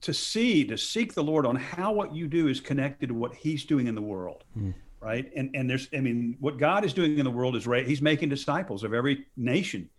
to 0.00 0.14
see, 0.14 0.64
to 0.64 0.78
seek 0.78 1.12
the 1.12 1.22
Lord 1.22 1.44
on 1.44 1.54
how 1.54 1.92
what 1.92 2.14
you 2.14 2.26
do 2.28 2.48
is 2.48 2.60
connected 2.60 3.08
to 3.08 3.14
what 3.14 3.34
He's 3.34 3.66
doing 3.66 3.86
in 3.88 3.94
the 3.94 4.02
world. 4.02 4.44
Hmm. 4.54 4.70
Right. 5.00 5.30
And, 5.36 5.50
and 5.54 5.68
there's, 5.68 5.88
I 5.92 6.00
mean, 6.00 6.36
what 6.40 6.58
God 6.58 6.84
is 6.84 6.94
doing 6.94 7.18
in 7.18 7.24
the 7.24 7.30
world 7.30 7.56
is 7.56 7.66
right. 7.66 7.86
He's 7.86 8.00
making 8.00 8.30
disciples 8.30 8.84
of 8.84 8.94
every 8.94 9.26
nation. 9.36 9.90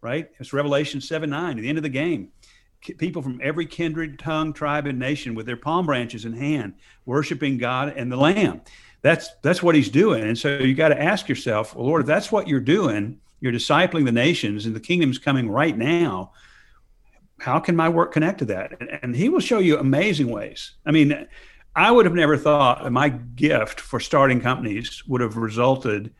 Right. 0.00 0.30
It's 0.40 0.52
Revelation 0.52 1.00
7 1.00 1.30
9, 1.30 1.58
at 1.58 1.62
the 1.62 1.68
end 1.68 1.78
of 1.78 1.82
the 1.82 1.88
game 1.88 2.32
people 2.98 3.22
from 3.22 3.40
every 3.42 3.66
kindred, 3.66 4.18
tongue, 4.18 4.52
tribe, 4.52 4.86
and 4.86 4.98
nation 4.98 5.34
with 5.34 5.46
their 5.46 5.56
palm 5.56 5.86
branches 5.86 6.24
in 6.24 6.32
hand, 6.32 6.74
worshiping 7.04 7.58
God 7.58 7.94
and 7.96 8.10
the 8.10 8.16
Lamb. 8.16 8.60
That's 9.02 9.30
that's 9.42 9.62
what 9.62 9.74
he's 9.74 9.90
doing. 9.90 10.24
And 10.24 10.38
so 10.38 10.58
you 10.58 10.74
got 10.74 10.88
to 10.88 11.00
ask 11.00 11.28
yourself, 11.28 11.74
well, 11.74 11.86
Lord, 11.86 12.02
if 12.02 12.06
that's 12.06 12.32
what 12.32 12.48
you're 12.48 12.60
doing, 12.60 13.20
you're 13.40 13.52
discipling 13.52 14.04
the 14.04 14.12
nations, 14.12 14.66
and 14.66 14.74
the 14.74 14.80
kingdom's 14.80 15.18
coming 15.18 15.48
right 15.48 15.76
now. 15.76 16.32
How 17.38 17.60
can 17.60 17.76
my 17.76 17.88
work 17.88 18.12
connect 18.12 18.38
to 18.38 18.44
that? 18.46 18.80
And, 18.80 18.98
and 19.02 19.16
he 19.16 19.28
will 19.28 19.40
show 19.40 19.58
you 19.58 19.78
amazing 19.78 20.28
ways. 20.28 20.72
I 20.86 20.90
mean, 20.90 21.26
I 21.74 21.90
would 21.90 22.06
have 22.06 22.14
never 22.14 22.38
thought 22.38 22.82
that 22.82 22.90
my 22.90 23.10
gift 23.10 23.80
for 23.80 24.00
starting 24.00 24.40
companies 24.40 25.02
would 25.06 25.20
have 25.20 25.36
resulted 25.36 26.14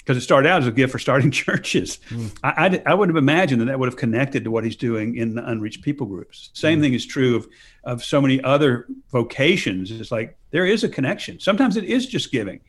because 0.00 0.16
it 0.16 0.22
started 0.22 0.48
out 0.48 0.62
as 0.62 0.68
a 0.68 0.72
gift 0.72 0.92
for 0.92 0.98
starting 0.98 1.30
churches. 1.44 1.98
Mm. 2.08 2.36
I, 2.42 2.66
I, 2.66 2.82
I, 2.86 2.94
would 2.94 3.08
have 3.08 3.16
imagined 3.16 3.60
that 3.60 3.66
that 3.66 3.78
would 3.78 3.88
have 3.88 3.98
connected 3.98 4.44
to 4.44 4.50
what 4.50 4.64
he's 4.64 4.76
doing 4.76 5.16
in 5.16 5.34
the 5.34 5.48
unreached 5.48 5.82
people 5.82 6.06
groups. 6.06 6.50
Same 6.54 6.78
mm. 6.78 6.82
thing 6.82 6.94
is 6.94 7.06
true 7.06 7.36
of, 7.36 7.48
of 7.84 8.02
so 8.02 8.20
many 8.20 8.42
other 8.42 8.86
vocations. 9.10 9.90
It's 9.90 10.10
like 10.10 10.36
there 10.50 10.66
is 10.66 10.84
a 10.84 10.88
connection. 10.88 11.38
Sometimes 11.38 11.76
it 11.76 11.84
is 11.84 12.06
just 12.06 12.32
giving. 12.32 12.60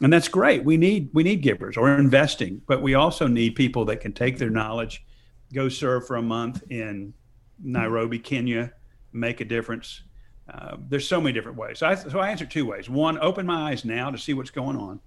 And 0.00 0.12
that's 0.12 0.28
great. 0.28 0.64
We 0.64 0.76
need 0.76 1.10
we 1.12 1.24
need 1.24 1.42
givers 1.42 1.76
or 1.76 1.92
investing, 1.98 2.62
but 2.68 2.82
we 2.82 2.94
also 2.94 3.26
need 3.26 3.56
people 3.56 3.84
that 3.86 4.00
can 4.00 4.12
take 4.12 4.38
their 4.38 4.50
knowledge, 4.50 5.04
go 5.52 5.68
serve 5.68 6.06
for 6.06 6.16
a 6.16 6.22
month 6.22 6.62
in 6.70 7.12
Nairobi, 7.60 8.20
Kenya, 8.20 8.72
make 9.12 9.40
a 9.40 9.44
difference. 9.44 10.02
Uh, 10.48 10.76
there's 10.88 11.06
so 11.06 11.20
many 11.20 11.32
different 11.32 11.58
ways. 11.58 11.80
So 11.80 11.86
I, 11.86 11.94
so 11.96 12.20
I 12.20 12.30
answer 12.30 12.46
two 12.46 12.64
ways. 12.64 12.88
One, 12.88 13.18
open 13.18 13.44
my 13.44 13.72
eyes 13.72 13.84
now 13.84 14.10
to 14.10 14.16
see 14.16 14.34
what's 14.34 14.50
going 14.50 14.76
on 14.76 15.00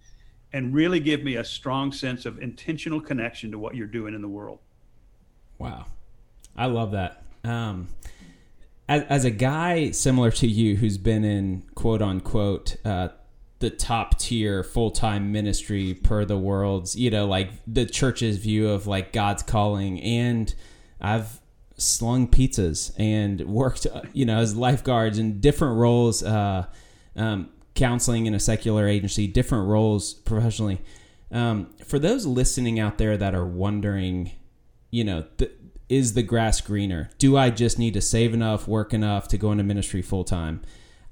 and 0.53 0.73
really 0.73 0.99
give 0.99 1.23
me 1.23 1.35
a 1.35 1.43
strong 1.43 1.91
sense 1.91 2.25
of 2.25 2.41
intentional 2.41 2.99
connection 2.99 3.51
to 3.51 3.59
what 3.59 3.75
you're 3.75 3.87
doing 3.87 4.13
in 4.13 4.21
the 4.21 4.27
world. 4.27 4.59
Wow. 5.57 5.85
I 6.55 6.65
love 6.65 6.91
that. 6.91 7.23
Um, 7.43 7.87
as, 8.89 9.03
as 9.03 9.25
a 9.25 9.31
guy 9.31 9.91
similar 9.91 10.31
to 10.31 10.47
you 10.47 10.75
who's 10.75 10.97
been 10.97 11.23
in 11.23 11.63
quote 11.75 12.01
unquote 12.01 12.75
uh, 12.83 13.09
the 13.59 13.69
top 13.69 14.19
tier 14.19 14.63
full 14.63 14.91
time 14.91 15.31
ministry 15.31 15.93
per 15.93 16.25
the 16.25 16.37
world's, 16.37 16.95
you 16.95 17.09
know, 17.09 17.25
like 17.25 17.51
the 17.65 17.85
church's 17.85 18.37
view 18.37 18.69
of 18.69 18.87
like 18.87 19.13
God's 19.13 19.43
calling, 19.43 20.01
and 20.01 20.53
I've 20.99 21.39
slung 21.77 22.27
pizzas 22.27 22.91
and 22.97 23.41
worked, 23.41 23.87
you 24.13 24.25
know, 24.25 24.39
as 24.39 24.55
lifeguards 24.55 25.17
in 25.17 25.39
different 25.39 25.77
roles. 25.77 26.23
Uh, 26.23 26.65
um, 27.15 27.49
counseling 27.75 28.25
in 28.25 28.33
a 28.33 28.39
secular 28.39 28.87
agency, 28.87 29.27
different 29.27 29.67
roles 29.67 30.13
professionally. 30.13 30.81
Um, 31.31 31.73
for 31.85 31.99
those 31.99 32.25
listening 32.25 32.79
out 32.79 32.97
there 32.97 33.17
that 33.17 33.33
are 33.33 33.45
wondering, 33.45 34.31
you 34.89 35.03
know, 35.03 35.25
th- 35.37 35.51
is 35.87 36.13
the 36.13 36.23
grass 36.23 36.61
greener? 36.61 37.09
Do 37.17 37.37
I 37.37 37.49
just 37.49 37.77
need 37.77 37.93
to 37.95 38.01
save 38.01 38.33
enough, 38.33 38.67
work 38.67 38.93
enough 38.93 39.27
to 39.29 39.37
go 39.37 39.51
into 39.51 39.63
ministry 39.63 40.01
full 40.01 40.23
time? 40.23 40.61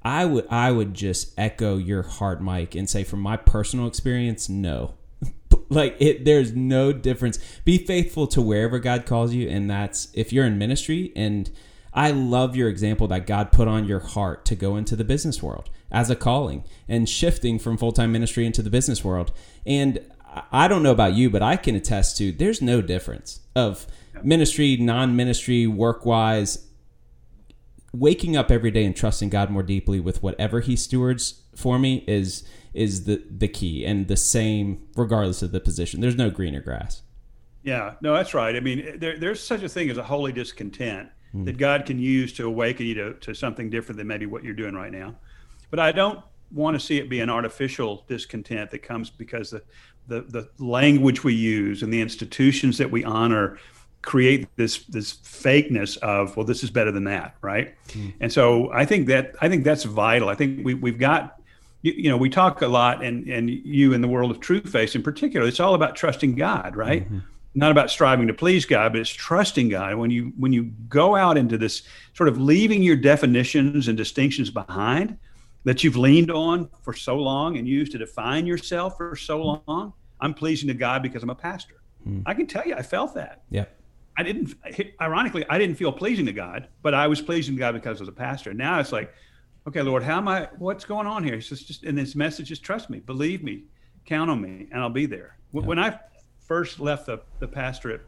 I 0.02 0.24
would 0.24 0.46
I 0.48 0.70
would 0.70 0.94
just 0.94 1.38
echo 1.38 1.76
your 1.76 2.02
heart, 2.02 2.40
Mike, 2.40 2.74
and 2.74 2.88
say 2.88 3.04
from 3.04 3.20
my 3.20 3.36
personal 3.36 3.86
experience, 3.86 4.48
no. 4.48 4.94
like 5.68 5.96
it 6.00 6.24
there's 6.24 6.54
no 6.54 6.92
difference. 6.92 7.38
Be 7.64 7.78
faithful 7.78 8.26
to 8.28 8.40
wherever 8.40 8.78
God 8.78 9.04
calls 9.04 9.34
you, 9.34 9.48
and 9.48 9.68
that's 9.68 10.08
if 10.14 10.32
you're 10.32 10.46
in 10.46 10.56
ministry 10.56 11.12
and 11.14 11.50
I 11.92 12.12
love 12.12 12.54
your 12.56 12.68
example 12.68 13.08
that 13.08 13.26
God 13.26 13.52
put 13.52 13.68
on 13.68 13.84
your 13.84 14.00
heart 14.00 14.44
to 14.46 14.54
go 14.54 14.76
into 14.76 14.96
the 14.96 15.04
business 15.04 15.42
world 15.42 15.70
as 15.90 16.10
a 16.10 16.16
calling 16.16 16.64
and 16.88 17.08
shifting 17.08 17.58
from 17.58 17.76
full 17.76 17.92
time 17.92 18.12
ministry 18.12 18.46
into 18.46 18.62
the 18.62 18.70
business 18.70 19.04
world. 19.04 19.32
And 19.66 20.00
I 20.52 20.68
don't 20.68 20.82
know 20.82 20.92
about 20.92 21.14
you, 21.14 21.30
but 21.30 21.42
I 21.42 21.56
can 21.56 21.74
attest 21.74 22.16
to 22.18 22.32
there's 22.32 22.62
no 22.62 22.80
difference 22.80 23.40
of 23.54 23.86
ministry, 24.22 24.76
non 24.76 25.16
ministry, 25.16 25.66
work 25.66 26.04
wise. 26.04 26.66
Waking 27.92 28.36
up 28.36 28.52
every 28.52 28.70
day 28.70 28.84
and 28.84 28.94
trusting 28.94 29.30
God 29.30 29.50
more 29.50 29.64
deeply 29.64 29.98
with 29.98 30.22
whatever 30.22 30.60
He 30.60 30.76
stewards 30.76 31.42
for 31.56 31.76
me 31.76 32.04
is 32.06 32.44
is 32.72 33.04
the 33.04 33.22
the 33.28 33.48
key 33.48 33.84
and 33.84 34.06
the 34.06 34.16
same 34.16 34.86
regardless 34.94 35.42
of 35.42 35.50
the 35.50 35.58
position. 35.58 36.00
There's 36.00 36.16
no 36.16 36.30
greener 36.30 36.60
grass. 36.60 37.02
Yeah, 37.62 37.94
no, 38.00 38.14
that's 38.14 38.32
right. 38.32 38.56
I 38.56 38.60
mean, 38.60 38.98
there, 38.98 39.18
there's 39.18 39.42
such 39.42 39.62
a 39.62 39.68
thing 39.68 39.90
as 39.90 39.98
a 39.98 40.02
holy 40.02 40.32
discontent 40.32 41.10
mm. 41.34 41.44
that 41.44 41.58
God 41.58 41.84
can 41.84 41.98
use 41.98 42.32
to 42.34 42.46
awaken 42.46 42.86
you 42.86 42.94
to, 42.94 43.14
to 43.14 43.34
something 43.34 43.68
different 43.68 43.98
than 43.98 44.06
maybe 44.06 44.26
what 44.26 44.44
you're 44.44 44.54
doing 44.54 44.74
right 44.74 44.92
now. 44.92 45.16
But 45.70 45.78
I 45.78 45.92
don't 45.92 46.20
want 46.52 46.74
to 46.78 46.84
see 46.84 46.98
it 46.98 47.08
be 47.08 47.20
an 47.20 47.30
artificial 47.30 48.04
discontent 48.08 48.70
that 48.70 48.82
comes 48.82 49.10
because 49.10 49.50
the, 49.50 49.62
the, 50.08 50.22
the 50.22 50.48
language 50.58 51.22
we 51.22 51.34
use 51.34 51.82
and 51.82 51.92
the 51.92 52.00
institutions 52.00 52.78
that 52.78 52.90
we 52.90 53.04
honor 53.04 53.58
create 54.02 54.48
this 54.56 54.84
this 54.84 55.14
fakeness 55.18 55.98
of 55.98 56.34
well 56.36 56.46
this 56.46 56.64
is 56.64 56.70
better 56.70 56.90
than 56.90 57.04
that 57.04 57.34
right 57.42 57.74
mm. 57.88 58.12
and 58.20 58.32
so 58.32 58.72
i 58.72 58.82
think 58.82 59.06
that 59.06 59.34
i 59.42 59.48
think 59.48 59.62
that's 59.62 59.84
vital 59.84 60.30
i 60.30 60.34
think 60.34 60.64
we, 60.64 60.72
we've 60.72 60.98
got 60.98 61.38
you, 61.82 61.92
you, 61.92 62.08
know 62.08 62.16
we 62.16 62.30
talk 62.30 62.62
a 62.62 62.66
lot 62.66 63.04
and 63.04 63.28
and 63.28 63.50
you 63.50 63.92
in 63.92 64.00
the 64.00 64.08
world 64.08 64.30
of 64.30 64.40
Trueface 64.40 64.94
in 64.94 65.02
particular 65.02 65.46
it's 65.46 65.60
all 65.60 65.74
about 65.74 65.96
trusting 65.96 66.34
god 66.34 66.76
right 66.76 67.04
mm-hmm. 67.04 67.18
not 67.54 67.70
about 67.70 67.90
striving 67.90 68.26
to 68.26 68.32
please 68.32 68.64
god 68.64 68.92
but 68.92 69.02
it's 69.02 69.10
trusting 69.10 69.68
god 69.68 69.94
when 69.96 70.10
you 70.10 70.32
when 70.38 70.52
you 70.54 70.64
go 70.88 71.14
out 71.14 71.36
into 71.36 71.58
this 71.58 71.82
sort 72.14 72.28
of 72.28 72.40
leaving 72.40 72.82
your 72.82 72.96
definitions 72.96 73.86
and 73.86 73.98
distinctions 73.98 74.48
behind 74.48 75.18
that 75.64 75.84
you've 75.84 75.96
leaned 75.96 76.30
on 76.30 76.68
for 76.82 76.92
so 76.92 77.16
long 77.18 77.58
and 77.58 77.68
used 77.68 77.92
to 77.92 77.98
define 77.98 78.46
yourself 78.46 78.96
for 78.96 79.14
so 79.16 79.62
long. 79.66 79.92
I'm 80.20 80.34
pleasing 80.34 80.68
to 80.68 80.74
God 80.74 81.02
because 81.02 81.22
I'm 81.22 81.30
a 81.30 81.34
pastor. 81.34 81.82
Hmm. 82.04 82.20
I 82.26 82.34
can 82.34 82.46
tell 82.46 82.66
you, 82.66 82.74
I 82.74 82.82
felt 82.82 83.14
that. 83.14 83.42
Yeah. 83.50 83.66
I 84.16 84.22
didn't, 84.22 84.54
ironically, 85.00 85.44
I 85.48 85.58
didn't 85.58 85.76
feel 85.76 85.92
pleasing 85.92 86.26
to 86.26 86.32
God, 86.32 86.68
but 86.82 86.94
I 86.94 87.06
was 87.06 87.22
pleasing 87.22 87.54
to 87.54 87.58
God 87.58 87.72
because 87.72 87.98
I 87.98 88.02
was 88.02 88.08
a 88.08 88.12
pastor. 88.12 88.52
Now 88.52 88.80
it's 88.80 88.92
like, 88.92 89.14
okay, 89.66 89.82
Lord, 89.82 90.02
how 90.02 90.18
am 90.18 90.28
I, 90.28 90.48
what's 90.58 90.84
going 90.84 91.06
on 91.06 91.24
here? 91.24 91.36
He 91.36 91.40
says, 91.40 91.62
just, 91.62 91.84
and 91.84 91.96
this 91.96 92.14
message 92.14 92.50
is 92.50 92.58
trust 92.58 92.90
me, 92.90 93.00
believe 93.00 93.42
me, 93.42 93.64
count 94.04 94.30
on 94.30 94.40
me, 94.40 94.66
and 94.72 94.80
I'll 94.80 94.90
be 94.90 95.06
there. 95.06 95.38
Yeah. 95.52 95.62
When 95.62 95.78
I 95.78 95.98
first 96.40 96.80
left 96.80 97.06
the, 97.06 97.20
the 97.38 97.48
pastorate 97.48 98.02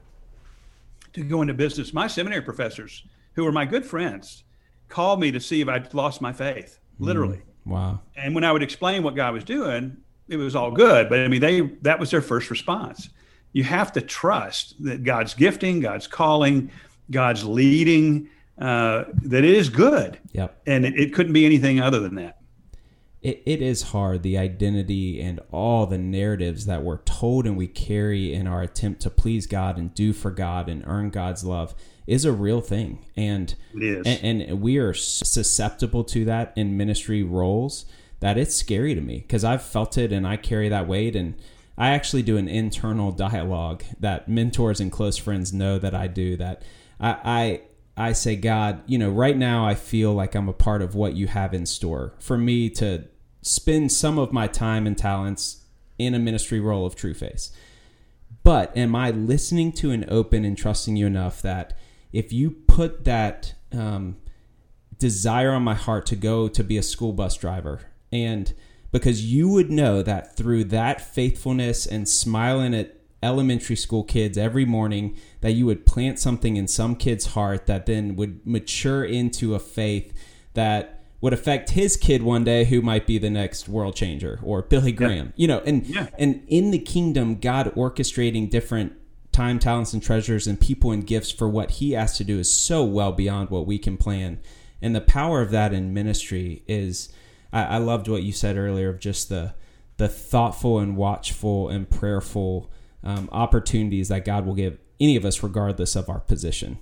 to 1.12 1.22
go 1.22 1.42
into 1.42 1.54
business, 1.54 1.92
my 1.94 2.06
seminary 2.06 2.42
professors, 2.42 3.04
who 3.34 3.44
were 3.44 3.52
my 3.52 3.64
good 3.64 3.84
friends, 3.84 4.44
called 4.88 5.20
me 5.20 5.30
to 5.30 5.40
see 5.40 5.60
if 5.60 5.68
I'd 5.68 5.94
lost 5.94 6.20
my 6.20 6.32
faith 6.32 6.78
literally. 6.98 7.38
Mm, 7.66 7.72
wow. 7.72 8.00
And 8.16 8.34
when 8.34 8.44
I 8.44 8.52
would 8.52 8.62
explain 8.62 9.02
what 9.02 9.14
God 9.14 9.34
was 9.34 9.44
doing, 9.44 9.96
it 10.28 10.36
was 10.36 10.56
all 10.56 10.70
good. 10.70 11.08
But 11.08 11.20
I 11.20 11.28
mean, 11.28 11.40
they 11.40 11.60
that 11.82 11.98
was 11.98 12.10
their 12.10 12.22
first 12.22 12.50
response. 12.50 13.10
You 13.52 13.64
have 13.64 13.92
to 13.92 14.00
trust 14.00 14.82
that 14.84 15.04
God's 15.04 15.34
gifting, 15.34 15.80
God's 15.80 16.06
calling, 16.06 16.70
God's 17.10 17.44
leading, 17.44 18.28
uh, 18.58 19.04
that 19.24 19.44
it 19.44 19.54
is 19.54 19.68
good. 19.68 20.18
Yep. 20.32 20.62
And 20.66 20.86
it, 20.86 20.98
it 20.98 21.14
couldn't 21.14 21.34
be 21.34 21.44
anything 21.44 21.80
other 21.80 22.00
than 22.00 22.14
that. 22.14 22.38
It, 23.20 23.42
it 23.46 23.62
is 23.62 23.82
hard, 23.82 24.22
the 24.22 24.36
identity 24.36 25.20
and 25.20 25.40
all 25.52 25.86
the 25.86 25.98
narratives 25.98 26.66
that 26.66 26.82
we're 26.82 27.02
told 27.02 27.46
and 27.46 27.56
we 27.56 27.68
carry 27.68 28.32
in 28.32 28.46
our 28.46 28.62
attempt 28.62 29.00
to 29.02 29.10
please 29.10 29.46
God 29.46 29.78
and 29.78 29.94
do 29.94 30.12
for 30.12 30.30
God 30.30 30.68
and 30.68 30.82
earn 30.86 31.10
God's 31.10 31.44
love 31.44 31.74
is 32.06 32.24
a 32.24 32.32
real 32.32 32.60
thing, 32.60 33.04
and 33.16 33.54
and, 34.06 34.42
and 34.42 34.60
we 34.60 34.78
are 34.78 34.94
susceptible 34.94 36.04
to 36.04 36.24
that 36.24 36.52
in 36.56 36.76
ministry 36.76 37.22
roles. 37.22 37.84
That 38.20 38.38
it's 38.38 38.54
scary 38.54 38.94
to 38.94 39.00
me 39.00 39.18
because 39.18 39.42
I've 39.42 39.62
felt 39.62 39.98
it 39.98 40.12
and 40.12 40.26
I 40.26 40.36
carry 40.36 40.68
that 40.68 40.86
weight 40.86 41.16
and. 41.16 41.34
I 41.78 41.92
actually 41.92 42.22
do 42.22 42.36
an 42.36 42.48
internal 42.48 43.12
dialogue 43.12 43.82
that 43.98 44.28
mentors 44.28 44.78
and 44.78 44.92
close 44.92 45.16
friends 45.16 45.54
know 45.54 45.78
that 45.78 45.94
I 45.94 46.06
do. 46.06 46.36
That 46.36 46.62
I, 47.00 47.16
I 47.24 47.60
I 47.96 48.12
say, 48.12 48.36
God, 48.36 48.82
you 48.86 48.98
know, 48.98 49.10
right 49.10 49.36
now 49.36 49.66
I 49.66 49.74
feel 49.74 50.12
like 50.14 50.34
I'm 50.34 50.48
a 50.48 50.54
part 50.54 50.82
of 50.82 50.94
what 50.94 51.14
you 51.14 51.26
have 51.26 51.52
in 51.52 51.66
store 51.66 52.14
for 52.18 52.38
me 52.38 52.70
to 52.70 53.04
spend 53.42 53.92
some 53.92 54.18
of 54.18 54.32
my 54.32 54.46
time 54.46 54.86
and 54.86 54.96
talents 54.96 55.64
in 55.98 56.14
a 56.14 56.18
ministry 56.18 56.58
role 56.58 56.86
of 56.86 56.96
Trueface. 56.96 57.50
But 58.44 58.76
am 58.76 58.96
I 58.96 59.10
listening 59.10 59.72
to 59.72 59.90
and 59.90 60.08
open 60.08 60.44
and 60.44 60.56
trusting 60.56 60.96
you 60.96 61.06
enough 61.06 61.42
that 61.42 61.76
if 62.12 62.32
you 62.32 62.50
put 62.50 63.04
that 63.04 63.54
um, 63.72 64.16
desire 64.98 65.52
on 65.52 65.62
my 65.62 65.74
heart 65.74 66.06
to 66.06 66.16
go 66.16 66.48
to 66.48 66.62
be 66.62 66.76
a 66.76 66.82
school 66.82 67.12
bus 67.12 67.36
driver, 67.36 67.80
and 68.10 68.52
because 68.90 69.24
you 69.24 69.48
would 69.48 69.70
know 69.70 70.02
that 70.02 70.36
through 70.36 70.64
that 70.64 71.00
faithfulness 71.00 71.86
and 71.86 72.08
smiling 72.08 72.74
at 72.74 72.96
elementary 73.22 73.76
school 73.76 74.04
kids 74.04 74.36
every 74.36 74.64
morning, 74.64 75.16
that 75.40 75.52
you 75.52 75.64
would 75.64 75.86
plant 75.86 76.18
something 76.18 76.56
in 76.56 76.68
some 76.68 76.94
kid's 76.96 77.26
heart 77.26 77.66
that 77.66 77.86
then 77.86 78.16
would 78.16 78.46
mature 78.46 79.04
into 79.04 79.54
a 79.54 79.58
faith 79.58 80.12
that 80.54 81.02
would 81.20 81.32
affect 81.32 81.70
his 81.70 81.96
kid 81.96 82.22
one 82.22 82.42
day 82.44 82.64
who 82.64 82.82
might 82.82 83.06
be 83.06 83.16
the 83.16 83.30
next 83.30 83.68
world 83.68 83.94
changer 83.94 84.40
or 84.42 84.60
Billy 84.60 84.92
Graham. 84.92 85.26
Yeah. 85.28 85.32
You 85.36 85.48
know, 85.48 85.58
and 85.60 85.86
yeah. 85.86 86.08
and 86.18 86.42
in 86.48 86.72
the 86.72 86.80
kingdom, 86.80 87.36
God 87.36 87.72
orchestrating 87.74 88.50
different 88.50 88.92
time, 89.32 89.58
talents, 89.58 89.92
and 89.92 90.02
treasures 90.02 90.46
and 90.46 90.60
people 90.60 90.92
and 90.92 91.06
gifts 91.06 91.30
for 91.30 91.48
what 91.48 91.72
he 91.72 91.92
has 91.92 92.16
to 92.18 92.24
do 92.24 92.38
is 92.38 92.52
so 92.52 92.84
well 92.84 93.12
beyond 93.12 93.50
what 93.50 93.66
we 93.66 93.78
can 93.78 93.96
plan. 93.96 94.38
And 94.80 94.94
the 94.94 95.00
power 95.00 95.40
of 95.40 95.50
that 95.50 95.72
in 95.72 95.94
ministry 95.94 96.62
is 96.66 97.08
I, 97.52 97.64
I 97.64 97.76
loved 97.78 98.08
what 98.08 98.22
you 98.22 98.32
said 98.32 98.56
earlier 98.56 98.90
of 98.90 99.00
just 99.00 99.28
the 99.28 99.54
the 99.98 100.08
thoughtful 100.08 100.78
and 100.78 100.96
watchful 100.96 101.68
and 101.68 101.88
prayerful 101.88 102.70
um, 103.04 103.28
opportunities 103.30 104.08
that 104.08 104.24
God 104.24 104.46
will 104.46 104.54
give 104.54 104.78
any 104.98 105.16
of 105.16 105.24
us 105.24 105.42
regardless 105.42 105.94
of 105.94 106.08
our 106.08 106.20
position 106.20 106.78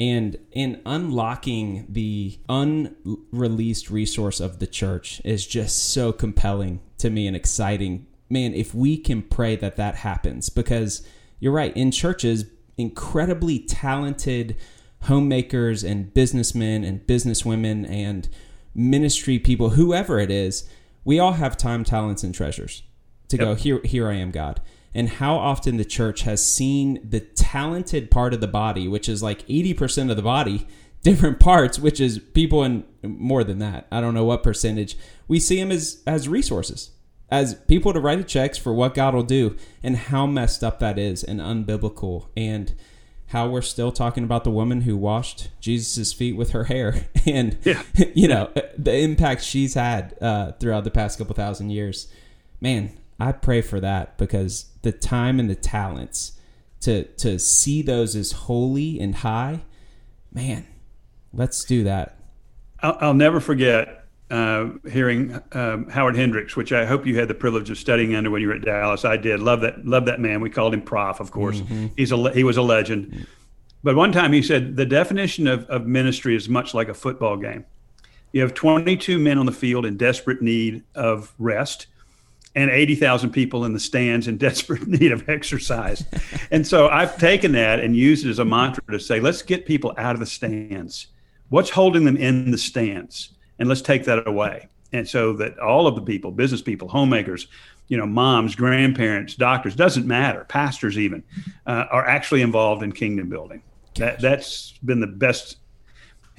and 0.00 0.38
in 0.50 0.80
unlocking 0.86 1.84
the 1.88 2.38
unreleased 2.48 3.90
resource 3.90 4.40
of 4.40 4.58
the 4.58 4.66
church 4.66 5.20
is 5.24 5.46
just 5.46 5.92
so 5.92 6.10
compelling 6.10 6.80
to 6.96 7.10
me 7.10 7.26
and 7.26 7.36
exciting 7.36 8.06
man 8.30 8.54
if 8.54 8.74
we 8.74 8.96
can 8.96 9.20
pray 9.20 9.54
that 9.56 9.76
that 9.76 9.96
happens 9.96 10.48
because 10.48 11.06
you're 11.40 11.52
right 11.52 11.76
in 11.76 11.90
churches 11.90 12.44
incredibly 12.78 13.58
talented 13.58 14.56
homemakers 15.04 15.82
and 15.82 16.14
businessmen 16.14 16.84
and 16.84 17.06
businesswomen 17.06 17.88
and 17.90 18.28
ministry 18.74 19.38
people 19.38 19.70
whoever 19.70 20.18
it 20.18 20.30
is 20.30 20.68
we 21.04 21.18
all 21.18 21.32
have 21.32 21.56
time 21.56 21.82
talents 21.82 22.22
and 22.22 22.34
treasures 22.34 22.82
to 23.28 23.36
yep. 23.36 23.44
go 23.44 23.54
here 23.54 23.80
here 23.84 24.08
i 24.08 24.14
am 24.14 24.30
god 24.30 24.60
and 24.94 25.08
how 25.08 25.36
often 25.36 25.76
the 25.76 25.84
church 25.84 26.22
has 26.22 26.44
seen 26.44 27.00
the 27.08 27.20
talented 27.20 28.10
part 28.10 28.34
of 28.34 28.40
the 28.40 28.48
body, 28.48 28.88
which 28.88 29.08
is 29.08 29.22
like 29.22 29.46
80% 29.46 30.10
of 30.10 30.16
the 30.16 30.22
body, 30.22 30.66
different 31.02 31.40
parts, 31.40 31.78
which 31.78 32.00
is 32.00 32.18
people 32.18 32.64
in 32.64 32.84
more 33.02 33.44
than 33.44 33.58
that. 33.60 33.86
I 33.90 34.00
don't 34.00 34.14
know 34.14 34.24
what 34.24 34.42
percentage. 34.42 34.96
We 35.28 35.40
see 35.40 35.56
them 35.56 35.70
as 35.70 36.02
as 36.06 36.28
resources, 36.28 36.90
as 37.30 37.54
people 37.54 37.92
to 37.92 38.00
write 38.00 38.18
the 38.18 38.24
checks 38.24 38.58
for 38.58 38.72
what 38.72 38.94
God 38.94 39.14
will 39.14 39.22
do, 39.22 39.56
and 39.82 39.96
how 39.96 40.26
messed 40.26 40.64
up 40.64 40.78
that 40.80 40.98
is 40.98 41.22
and 41.22 41.40
unbiblical, 41.40 42.28
and 42.36 42.74
how 43.28 43.48
we're 43.48 43.62
still 43.62 43.92
talking 43.92 44.24
about 44.24 44.42
the 44.42 44.50
woman 44.50 44.80
who 44.82 44.96
washed 44.96 45.50
Jesus' 45.60 46.12
feet 46.12 46.36
with 46.36 46.50
her 46.50 46.64
hair, 46.64 47.06
and 47.26 47.58
yeah. 47.64 47.82
you 48.14 48.28
know 48.28 48.50
the 48.76 48.96
impact 48.96 49.42
she's 49.42 49.74
had 49.74 50.16
uh, 50.20 50.52
throughout 50.52 50.84
the 50.84 50.90
past 50.90 51.18
couple 51.18 51.34
thousand 51.34 51.70
years. 51.70 52.12
Man, 52.60 52.98
I 53.18 53.32
pray 53.32 53.62
for 53.62 53.80
that 53.80 54.18
because 54.18 54.66
the 54.82 54.92
time 54.92 55.38
and 55.38 55.48
the 55.48 55.54
talents 55.54 56.32
to 56.80 57.04
to 57.04 57.38
see 57.38 57.82
those 57.82 58.16
as 58.16 58.32
holy 58.32 58.98
and 58.98 59.14
high, 59.16 59.62
man, 60.32 60.66
let's 61.32 61.64
do 61.64 61.84
that. 61.84 62.18
I'll, 62.82 62.98
I'll 63.00 63.14
never 63.14 63.40
forget 63.40 63.99
uh, 64.30 64.70
hearing 64.90 65.40
um, 65.52 65.88
Howard 65.88 66.16
Hendricks, 66.16 66.56
which 66.56 66.72
I 66.72 66.86
hope 66.86 67.06
you 67.06 67.18
had 67.18 67.28
the 67.28 67.34
privilege 67.34 67.70
of 67.70 67.78
studying 67.78 68.14
under 68.14 68.30
when 68.30 68.42
you 68.42 68.48
were 68.48 68.54
at 68.54 68.64
Dallas. 68.64 69.04
I 69.04 69.16
did. 69.16 69.40
Love 69.40 69.60
that. 69.62 69.84
Love 69.84 70.06
that 70.06 70.20
man. 70.20 70.40
We 70.40 70.50
called 70.50 70.74
him 70.74 70.82
Prof. 70.82 71.20
Of 71.20 71.30
course, 71.30 71.60
mm-hmm. 71.60 71.88
he's 71.96 72.12
a 72.12 72.32
he 72.32 72.44
was 72.44 72.56
a 72.56 72.62
legend. 72.62 73.26
But 73.82 73.96
one 73.96 74.12
time 74.12 74.32
he 74.32 74.42
said 74.42 74.76
the 74.76 74.86
definition 74.86 75.46
of, 75.46 75.64
of 75.66 75.86
ministry 75.86 76.36
is 76.36 76.48
much 76.48 76.74
like 76.74 76.88
a 76.88 76.94
football 76.94 77.36
game. 77.36 77.64
You 78.32 78.42
have 78.42 78.54
22 78.54 79.18
men 79.18 79.38
on 79.38 79.46
the 79.46 79.52
field 79.52 79.84
in 79.84 79.96
desperate 79.96 80.40
need 80.40 80.84
of 80.94 81.34
rest 81.38 81.86
and 82.54 82.70
80,000 82.70 83.30
people 83.30 83.64
in 83.64 83.72
the 83.72 83.80
stands 83.80 84.28
in 84.28 84.36
desperate 84.38 84.86
need 84.86 85.12
of 85.12 85.28
exercise. 85.28 86.04
and 86.50 86.66
so 86.66 86.88
I've 86.88 87.16
taken 87.18 87.52
that 87.52 87.80
and 87.80 87.96
used 87.96 88.26
it 88.26 88.30
as 88.30 88.38
a 88.38 88.44
mantra 88.44 88.82
to 88.90 89.00
say, 89.00 89.20
let's 89.20 89.42
get 89.42 89.66
people 89.66 89.94
out 89.96 90.14
of 90.14 90.20
the 90.20 90.26
stands. 90.26 91.08
What's 91.48 91.70
holding 91.70 92.04
them 92.04 92.16
in 92.16 92.50
the 92.50 92.58
stands? 92.58 93.30
And 93.60 93.68
let's 93.68 93.82
take 93.82 94.04
that 94.06 94.26
away. 94.26 94.68
And 94.92 95.08
so 95.08 95.34
that 95.34 95.56
all 95.60 95.86
of 95.86 95.94
the 95.94 96.02
people, 96.02 96.32
business 96.32 96.60
people, 96.60 96.88
homemakers, 96.88 97.46
you 97.86 97.96
know, 97.96 98.06
moms, 98.06 98.56
grandparents, 98.56 99.36
doctors, 99.36 99.76
doesn't 99.76 100.06
matter, 100.06 100.44
pastors 100.48 100.98
even, 100.98 101.22
uh, 101.66 101.84
are 101.92 102.04
actually 102.04 102.42
involved 102.42 102.82
in 102.82 102.90
kingdom 102.90 103.28
building. 103.28 103.62
That, 103.94 104.20
that's 104.20 104.72
been 104.84 104.98
the 104.98 105.06
best. 105.06 105.58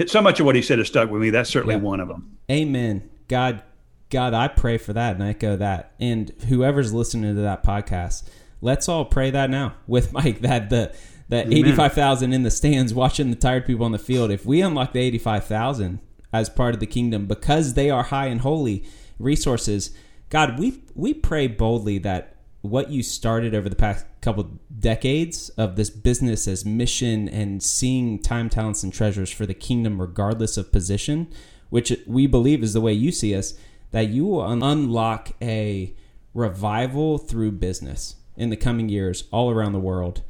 So 0.08 0.22
much 0.22 0.42
of 0.42 0.46
what 0.46 0.56
he 0.56 0.62
said 0.62 0.80
has 0.80 0.90
stuck 0.90 1.10
with 1.10 1.22
me. 1.22 1.30
That's 1.30 1.50
certainly 1.50 1.76
yeah. 1.76 1.82
one 1.82 2.02
of 2.02 2.10
them. 2.10 2.38
Amen. 2.50 3.10
God 3.30 3.64
God, 4.12 4.34
I 4.34 4.50
pray 4.50 4.78
for 4.78 4.94
that 4.94 5.16
and 5.16 5.24
I 5.24 5.30
echo 5.30 5.56
that. 5.56 5.94
And 6.00 6.30
whoever's 6.50 6.94
listening 6.94 7.34
to 7.36 7.42
that 7.42 7.64
podcast, 7.64 8.30
let's 8.60 8.88
all 8.88 9.06
pray 9.06 9.32
that 9.32 9.50
now 9.50 9.74
with 9.88 10.14
Mike 10.14 10.42
that 10.42 10.70
the 10.70 10.94
that 11.30 11.52
85,000 11.52 12.34
in 12.34 12.44
the 12.44 12.52
stands 12.52 12.94
watching 12.94 13.30
the 13.30 13.38
tired 13.38 13.66
people 13.66 13.86
on 13.86 13.94
the 13.94 13.98
field. 13.98 14.32
If 14.32 14.46
we 14.46 14.62
unlock 14.62 14.92
the 14.92 15.00
85,000 15.00 16.00
as 16.34 16.50
part 16.50 16.74
of 16.74 16.80
the 16.80 16.86
kingdom 16.86 17.26
because 17.26 17.74
they 17.74 17.90
are 17.90 18.04
high 18.04 18.28
and 18.28 18.42
holy 18.42 18.84
resources, 19.20 19.92
God, 20.30 20.60
we 20.60 20.82
we 20.96 21.14
pray 21.14 21.48
boldly 21.48 21.98
that 22.00 22.36
what 22.62 22.92
you 22.92 23.02
started 23.02 23.56
over 23.56 23.68
the 23.68 23.76
past 23.76 24.06
couple 24.22 24.60
decades 24.80 25.50
of 25.50 25.76
this 25.76 25.90
business 25.90 26.48
as 26.48 26.64
mission 26.64 27.28
and 27.28 27.62
seeing 27.62 28.20
time, 28.20 28.50
talents, 28.50 28.84
and 28.84 28.94
treasures 28.94 29.32
for 29.32 29.46
the 29.46 29.54
kingdom, 29.54 30.00
regardless 30.00 30.58
of 30.58 30.72
position, 30.72 31.28
which 31.70 31.92
we 32.06 32.28
believe 32.28 32.62
is 32.62 32.74
the 32.74 32.82
way 32.82 32.94
you 32.94 33.12
see 33.12 33.36
us 33.36 33.56
that 33.92 34.08
you 34.08 34.26
will 34.26 34.46
unlock 34.64 35.32
a 35.42 35.94
revival 36.34 37.18
through 37.18 37.52
business 37.52 38.16
in 38.38 38.50
the 38.50 38.56
coming 38.56 38.90
years 38.90 39.26
all 39.32 39.50
around 39.52 39.74
the 39.74 39.80
world. 39.80 40.22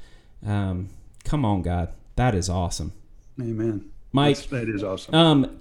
Um, 0.46 0.90
come 1.24 1.46
on, 1.46 1.62
God. 1.62 1.94
That 2.16 2.34
is 2.34 2.50
awesome. 2.50 2.94
Amen. 3.40 3.91
Mike, 4.12 4.36
That's, 4.36 4.48
that 4.48 4.70
is 4.70 4.84
awesome. 4.84 5.16
Um, 5.16 5.60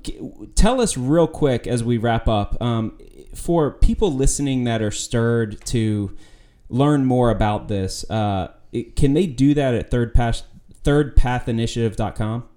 tell 0.54 0.80
us 0.80 0.96
real 0.96 1.26
quick 1.26 1.66
as 1.66 1.84
we 1.84 1.98
wrap 1.98 2.26
up 2.26 2.60
um, 2.60 2.98
for 3.34 3.70
people 3.70 4.12
listening 4.12 4.64
that 4.64 4.82
are 4.82 4.90
stirred 4.90 5.64
to 5.66 6.16
learn 6.68 7.04
more 7.04 7.30
about 7.30 7.68
this. 7.68 8.08
Uh, 8.10 8.52
can 8.96 9.14
they 9.14 9.26
do 9.26 9.54
that 9.54 9.74
at 9.74 9.90
third 9.90 10.14
path, 10.14 10.42
thirdpathinitiative.com? 10.82 12.48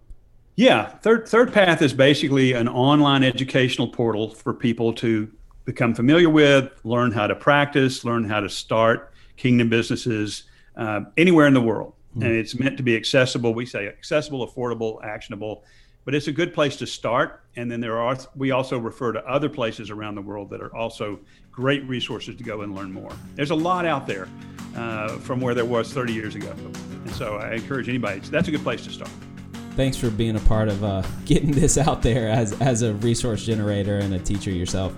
Yeah, 0.55 0.85
Third 0.85 1.27
Third 1.27 1.51
Path 1.51 1.81
is 1.81 1.93
basically 1.93 2.53
an 2.53 2.67
online 2.67 3.23
educational 3.23 3.87
portal 3.87 4.29
for 4.29 4.53
people 4.53 4.93
to 4.93 5.31
become 5.65 5.95
familiar 5.95 6.29
with, 6.29 6.69
learn 6.83 7.11
how 7.11 7.25
to 7.25 7.35
practice, 7.35 8.05
learn 8.05 8.23
how 8.23 8.39
to 8.39 8.49
start 8.49 9.13
kingdom 9.35 9.69
businesses 9.69 10.43
uh, 10.75 11.01
anywhere 11.17 11.47
in 11.47 11.55
the 11.55 11.61
world. 11.61 11.93
Mm-hmm. 12.11 12.23
And 12.23 12.35
it's 12.35 12.53
meant 12.53 12.77
to 12.77 12.83
be 12.83 12.95
accessible. 12.95 13.55
We 13.55 13.65
say 13.65 13.87
accessible, 13.87 14.47
affordable, 14.47 15.03
actionable, 15.03 15.63
but 16.05 16.15
it's 16.15 16.27
a 16.27 16.31
good 16.31 16.53
place 16.53 16.75
to 16.77 16.87
start. 16.87 17.41
And 17.55 17.69
then 17.69 17.79
there 17.81 17.99
are 17.99 18.17
we 18.35 18.51
also 18.51 18.77
refer 18.77 19.11
to 19.11 19.25
other 19.27 19.49
places 19.49 19.89
around 19.89 20.15
the 20.15 20.21
world 20.21 20.49
that 20.49 20.61
are 20.61 20.75
also 20.75 21.19
great 21.51 21.87
resources 21.87 22.35
to 22.35 22.43
go 22.43 22.61
and 22.61 22.75
learn 22.75 22.91
more. 22.91 23.11
There's 23.35 23.51
a 23.51 23.55
lot 23.55 23.85
out 23.85 24.07
there 24.07 24.27
uh, 24.75 25.17
from 25.17 25.39
where 25.39 25.53
there 25.53 25.65
was 25.65 25.93
30 25.93 26.13
years 26.13 26.35
ago, 26.35 26.51
and 26.51 27.11
so 27.11 27.35
I 27.35 27.53
encourage 27.53 27.89
anybody. 27.89 28.21
so 28.23 28.31
That's 28.31 28.47
a 28.47 28.51
good 28.51 28.63
place 28.63 28.83
to 28.85 28.91
start 28.91 29.11
thanks 29.75 29.97
for 29.97 30.11
being 30.11 30.35
a 30.35 30.39
part 30.41 30.69
of 30.69 30.83
uh, 30.83 31.01
getting 31.25 31.51
this 31.51 31.77
out 31.77 32.01
there 32.01 32.29
as, 32.29 32.59
as 32.61 32.81
a 32.81 32.93
resource 32.95 33.43
generator 33.45 33.97
and 33.97 34.13
a 34.13 34.19
teacher 34.19 34.51
yourself. 34.51 34.93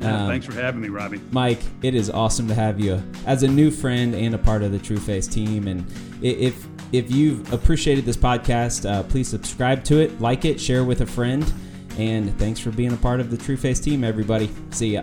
Um, 0.00 0.28
thanks 0.28 0.44
for 0.44 0.52
having 0.52 0.80
me, 0.80 0.88
Robbie. 0.88 1.20
Mike, 1.30 1.60
it 1.82 1.94
is 1.94 2.10
awesome 2.10 2.46
to 2.48 2.54
have 2.54 2.78
you 2.78 3.02
as 3.26 3.42
a 3.42 3.48
new 3.48 3.70
friend 3.70 4.14
and 4.14 4.34
a 4.34 4.38
part 4.38 4.62
of 4.62 4.72
the 4.72 4.78
Trueface 4.78 5.30
team. 5.30 5.66
And 5.66 5.86
if 6.22 6.66
if 6.96 7.10
you've 7.10 7.52
appreciated 7.52 8.04
this 8.04 8.16
podcast, 8.16 8.88
uh, 8.88 9.02
please 9.02 9.28
subscribe 9.28 9.82
to 9.84 10.00
it, 10.00 10.20
like 10.20 10.44
it, 10.44 10.60
share 10.60 10.84
with 10.84 11.00
a 11.00 11.06
friend. 11.06 11.52
And 11.98 12.36
thanks 12.38 12.60
for 12.60 12.70
being 12.70 12.92
a 12.92 12.96
part 12.96 13.20
of 13.20 13.30
the 13.30 13.36
Trueface 13.36 13.82
team, 13.82 14.04
everybody. 14.04 14.50
See 14.70 14.94
ya. 14.94 15.02